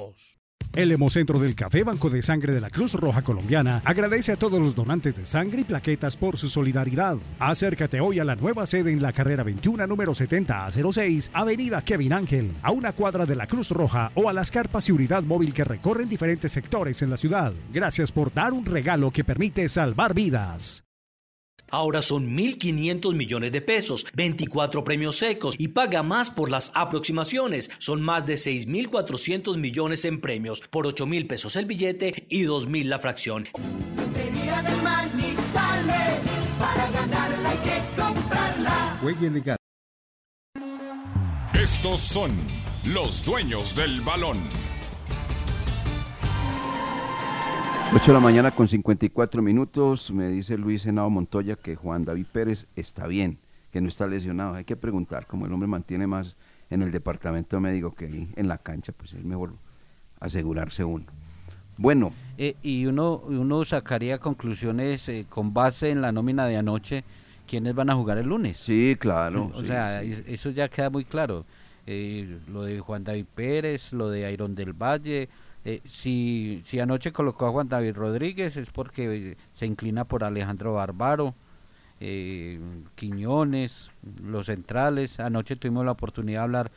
[0.73, 4.57] El Hemocentro del Café Banco de Sangre de la Cruz Roja Colombiana agradece a todos
[4.57, 7.17] los donantes de sangre y plaquetas por su solidaridad.
[7.39, 11.81] Acércate hoy a la nueva sede en la carrera 21 número 70 a 06, Avenida
[11.81, 15.23] Kevin Ángel, a una cuadra de la Cruz Roja o a las carpas y unidad
[15.23, 17.53] móvil que recorren diferentes sectores en la ciudad.
[17.73, 20.85] Gracias por dar un regalo que permite salvar vidas.
[21.71, 27.71] Ahora son 1.500 millones de pesos, 24 premios secos y paga más por las aproximaciones.
[27.79, 32.99] Son más de 6.400 millones en premios, por 8.000 pesos el billete y 2.000 la
[32.99, 33.47] fracción.
[36.59, 38.97] Para ganarla hay que comprarla.
[39.01, 39.57] Juegue legal.
[41.53, 42.31] Estos son
[42.83, 44.37] los dueños del balón.
[47.93, 50.11] 8 de la mañana con 54 minutos.
[50.11, 53.37] Me dice Luis Senado Montoya que Juan David Pérez está bien,
[53.73, 54.55] que no está lesionado.
[54.55, 56.37] Hay que preguntar, como el hombre mantiene más
[56.69, 59.55] en el departamento médico que en la cancha, pues es mejor
[60.21, 61.05] asegurarse uno.
[61.77, 62.13] Bueno.
[62.37, 67.03] Eh, y uno, uno sacaría conclusiones eh, con base en la nómina de anoche,
[67.45, 68.57] quiénes van a jugar el lunes.
[68.57, 69.51] Sí, claro.
[69.53, 70.15] O sí, sea, sí.
[70.27, 71.45] eso ya queda muy claro.
[71.85, 75.27] Eh, lo de Juan David Pérez, lo de Ayrón del Valle.
[75.63, 80.23] Eh, si, si anoche colocó a Juan David Rodríguez es porque eh, se inclina por
[80.23, 81.35] Alejandro Barbaro,
[81.99, 82.59] eh,
[82.95, 83.91] Quiñones,
[84.23, 85.19] los centrales.
[85.19, 86.71] Anoche tuvimos la oportunidad de hablar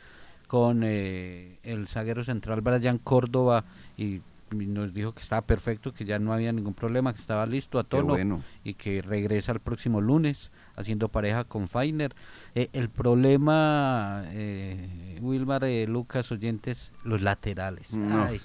[0.47, 3.65] con eh, el zaguero central Brian Córdoba
[3.97, 4.21] y y
[4.51, 7.83] nos dijo que estaba perfecto, que ya no había ningún problema, que estaba listo a
[7.83, 8.43] tono bueno.
[8.63, 12.13] y que regresa el próximo lunes haciendo pareja con Fainer.
[12.53, 17.95] Eh, el problema, eh, Wilmar, eh, Lucas, oyentes, los laterales.
[17.97, 18.23] No.
[18.25, 18.39] Ay,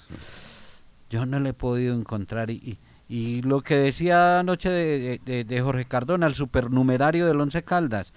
[1.09, 5.43] yo no le he podido encontrar y, y, y lo que decía anoche de, de-
[5.43, 8.13] de Jorge Cardona, el supernumerario del Once Caldas.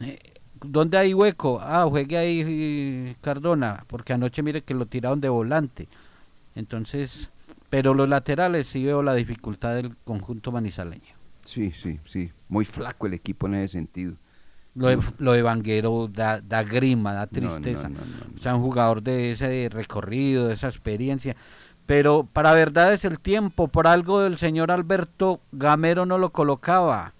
[0.00, 0.18] eh,
[0.64, 1.58] ¿Dónde hay hueco?
[1.60, 5.88] Ah, juegue ahí Cardona, porque anoche mire que lo tiraron de volante.
[6.54, 7.28] Entonces,
[7.70, 11.14] pero los laterales sí veo la dificultad del conjunto manizaleño.
[11.44, 12.30] Sí, sí, sí.
[12.48, 14.14] Muy flaco el equipo en ese sentido.
[14.74, 17.88] Lo de, lo de Vanguero da, da grima, da no, tristeza.
[17.88, 21.36] no, no, O sea, un jugador de ese recorrido, de esa experiencia.
[21.84, 23.68] Pero para verdad es el tiempo.
[23.68, 27.12] Por algo el señor Alberto Gamero no lo colocaba.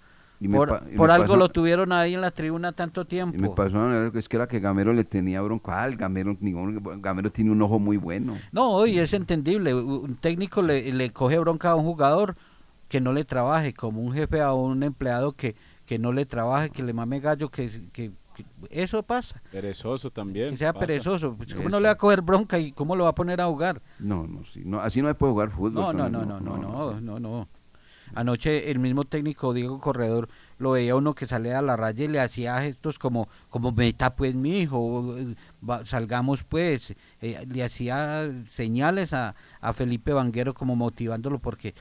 [0.43, 3.09] Y me por me algo pasó- lo tuvieron ahí en la tribuna tanto Y me
[3.09, 3.55] tiempo.
[3.55, 5.71] pasó es que era que Gamero le tenía bronco.
[5.71, 8.35] Ah, el Gamero, ningún, Gamero tiene un ojo muy bueno.
[8.51, 9.73] No, y es entendible.
[9.73, 12.35] Un técnico le, le coge bronca a un jugador
[12.89, 16.69] que no le trabaje, como un jefe a un empleado que, que no le trabaje,
[16.69, 19.41] que le mame gallo, que, que- que eso pasa.
[19.51, 20.51] Perezoso también.
[20.51, 20.87] Que sea pasa.
[20.87, 21.35] perezoso.
[21.35, 21.77] Pues, ¿Cómo Eso.
[21.77, 23.79] no le va a coger bronca y cómo lo va a poner a jugar?
[23.99, 24.63] No, no, sí.
[24.65, 25.73] No, así no se puede jugar fútbol.
[25.75, 27.47] No, no, no, no, no, no, no, no.
[28.15, 32.07] Anoche el mismo técnico Diego Corredor lo veía uno que salía a la raya y
[32.07, 35.15] le hacía gestos como, como meta pues mi hijo,
[35.85, 41.73] salgamos pues, Eh, le hacía señales a, a Felipe Vanguero como motivándolo porque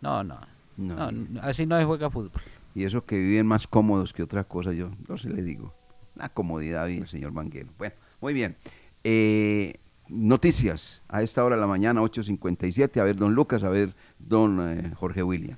[0.00, 0.38] no, no,
[0.76, 1.10] No.
[1.42, 2.40] así no se juega fútbol.
[2.74, 5.72] Y eso que viven más cómodos que otra cosa, yo no sé, le digo.
[6.14, 7.68] La comodidad y el señor Banguero.
[7.78, 8.56] Bueno, muy bien.
[9.04, 9.74] Eh,
[10.08, 13.00] noticias a esta hora de la mañana, 8.57.
[13.00, 15.56] A ver, don Lucas, a ver, don eh, Jorge William.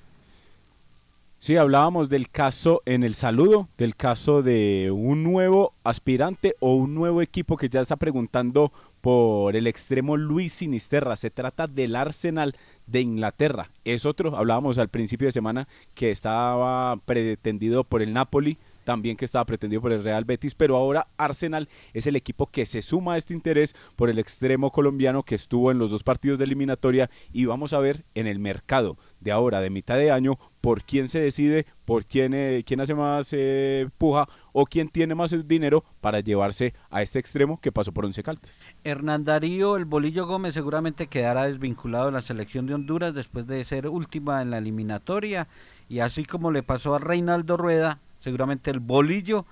[1.40, 6.96] Sí, hablábamos del caso en el saludo, del caso de un nuevo aspirante o un
[6.96, 11.14] nuevo equipo que ya está preguntando por el extremo Luis Sinisterra.
[11.14, 12.56] Se trata del Arsenal
[12.88, 13.70] de Inglaterra.
[13.84, 18.58] Es otro, hablábamos al principio de semana que estaba pretendido por el Napoli,
[18.88, 22.64] también que estaba pretendido por el Real Betis, pero ahora Arsenal es el equipo que
[22.64, 26.38] se suma a este interés por el extremo colombiano que estuvo en los dos partidos
[26.38, 30.38] de eliminatoria y vamos a ver en el mercado de ahora, de mitad de año,
[30.62, 35.14] por quién se decide, por quién, eh, quién hace más eh, puja o quién tiene
[35.14, 38.62] más dinero para llevarse a este extremo que pasó por Once Caldas.
[38.84, 43.62] Hernán Darío, el Bolillo Gómez seguramente quedará desvinculado de la selección de Honduras después de
[43.66, 45.46] ser última en la eliminatoria
[45.90, 49.46] y así como le pasó a Reinaldo Rueda, seguramente el Bolillo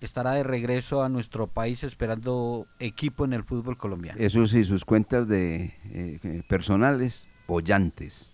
[0.00, 4.20] estará de regreso a nuestro país esperando equipo en el fútbol colombiano.
[4.20, 8.32] Eso sí, sus cuentas de eh, eh, personales, bollantes.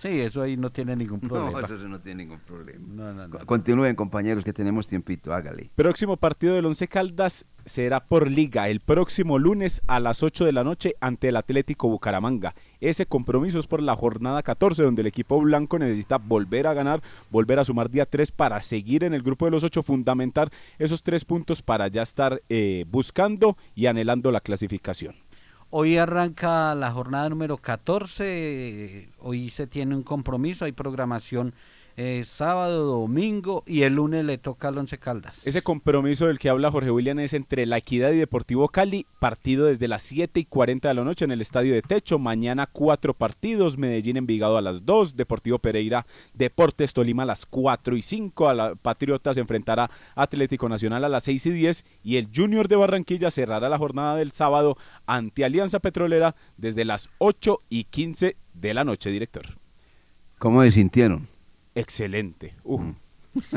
[0.00, 1.50] Sí, eso ahí no tiene ningún problema.
[1.60, 2.86] No, eso no tiene ningún problema.
[2.88, 3.38] No, no, no.
[3.38, 5.70] Co- Continúen, compañeros, que tenemos tiempito, hágale.
[5.74, 10.52] Próximo partido del Once Caldas será por liga el próximo lunes a las 8 de
[10.52, 12.54] la noche ante el Atlético Bucaramanga.
[12.80, 17.02] Ese compromiso es por la jornada 14 donde el equipo blanco necesita volver a ganar,
[17.30, 20.48] volver a sumar día 3 para seguir en el grupo de los 8, fundamentar
[20.78, 25.14] esos tres puntos para ya estar eh, buscando y anhelando la clasificación.
[25.72, 31.54] Hoy arranca la jornada número 14, eh, hoy se tiene un compromiso, hay programación
[31.96, 35.46] eh, sábado, domingo y el lunes le toca al Once Caldas.
[35.46, 39.66] Ese compromiso del que habla Jorge William es entre La Equidad y Deportivo Cali, partido
[39.66, 42.18] desde las 7 y 40 de la noche en el Estadio de Techo.
[42.18, 47.96] Mañana cuatro partidos, Medellín Envigado a las 2, Deportivo Pereira, Deportes Tolima a las 4
[47.96, 52.16] y 5, a la Patriotas se enfrentará Atlético Nacional a las 6 y 10 y
[52.16, 54.76] el Junior de Barranquilla cerrará la jornada del sábado
[55.06, 59.46] ante Alianza Petrolera desde las 8 y 15 de la noche, director.
[60.38, 61.28] ¿Cómo se sintieron?
[61.74, 62.54] Excelente.
[62.64, 62.82] Uf,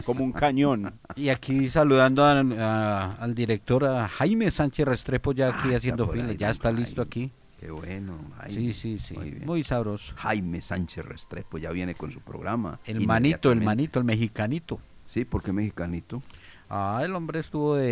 [0.06, 0.94] Como un cañón.
[1.16, 6.08] Y aquí saludando a- a- al director a Jaime Sánchez Restrepo ya aquí está haciendo
[6.08, 7.32] fila, ya está listo aquí.
[7.60, 8.18] Qué bueno.
[8.50, 10.14] Sí, sí, sí, Muy sabroso.
[10.18, 12.80] Jaime Sánchez Restrepo ya viene con su programa.
[12.86, 14.80] El manito, el manito, el mexicanito.
[15.06, 16.22] Sí, porque mexicanito.
[16.70, 17.88] Ah, el hombre estuvo de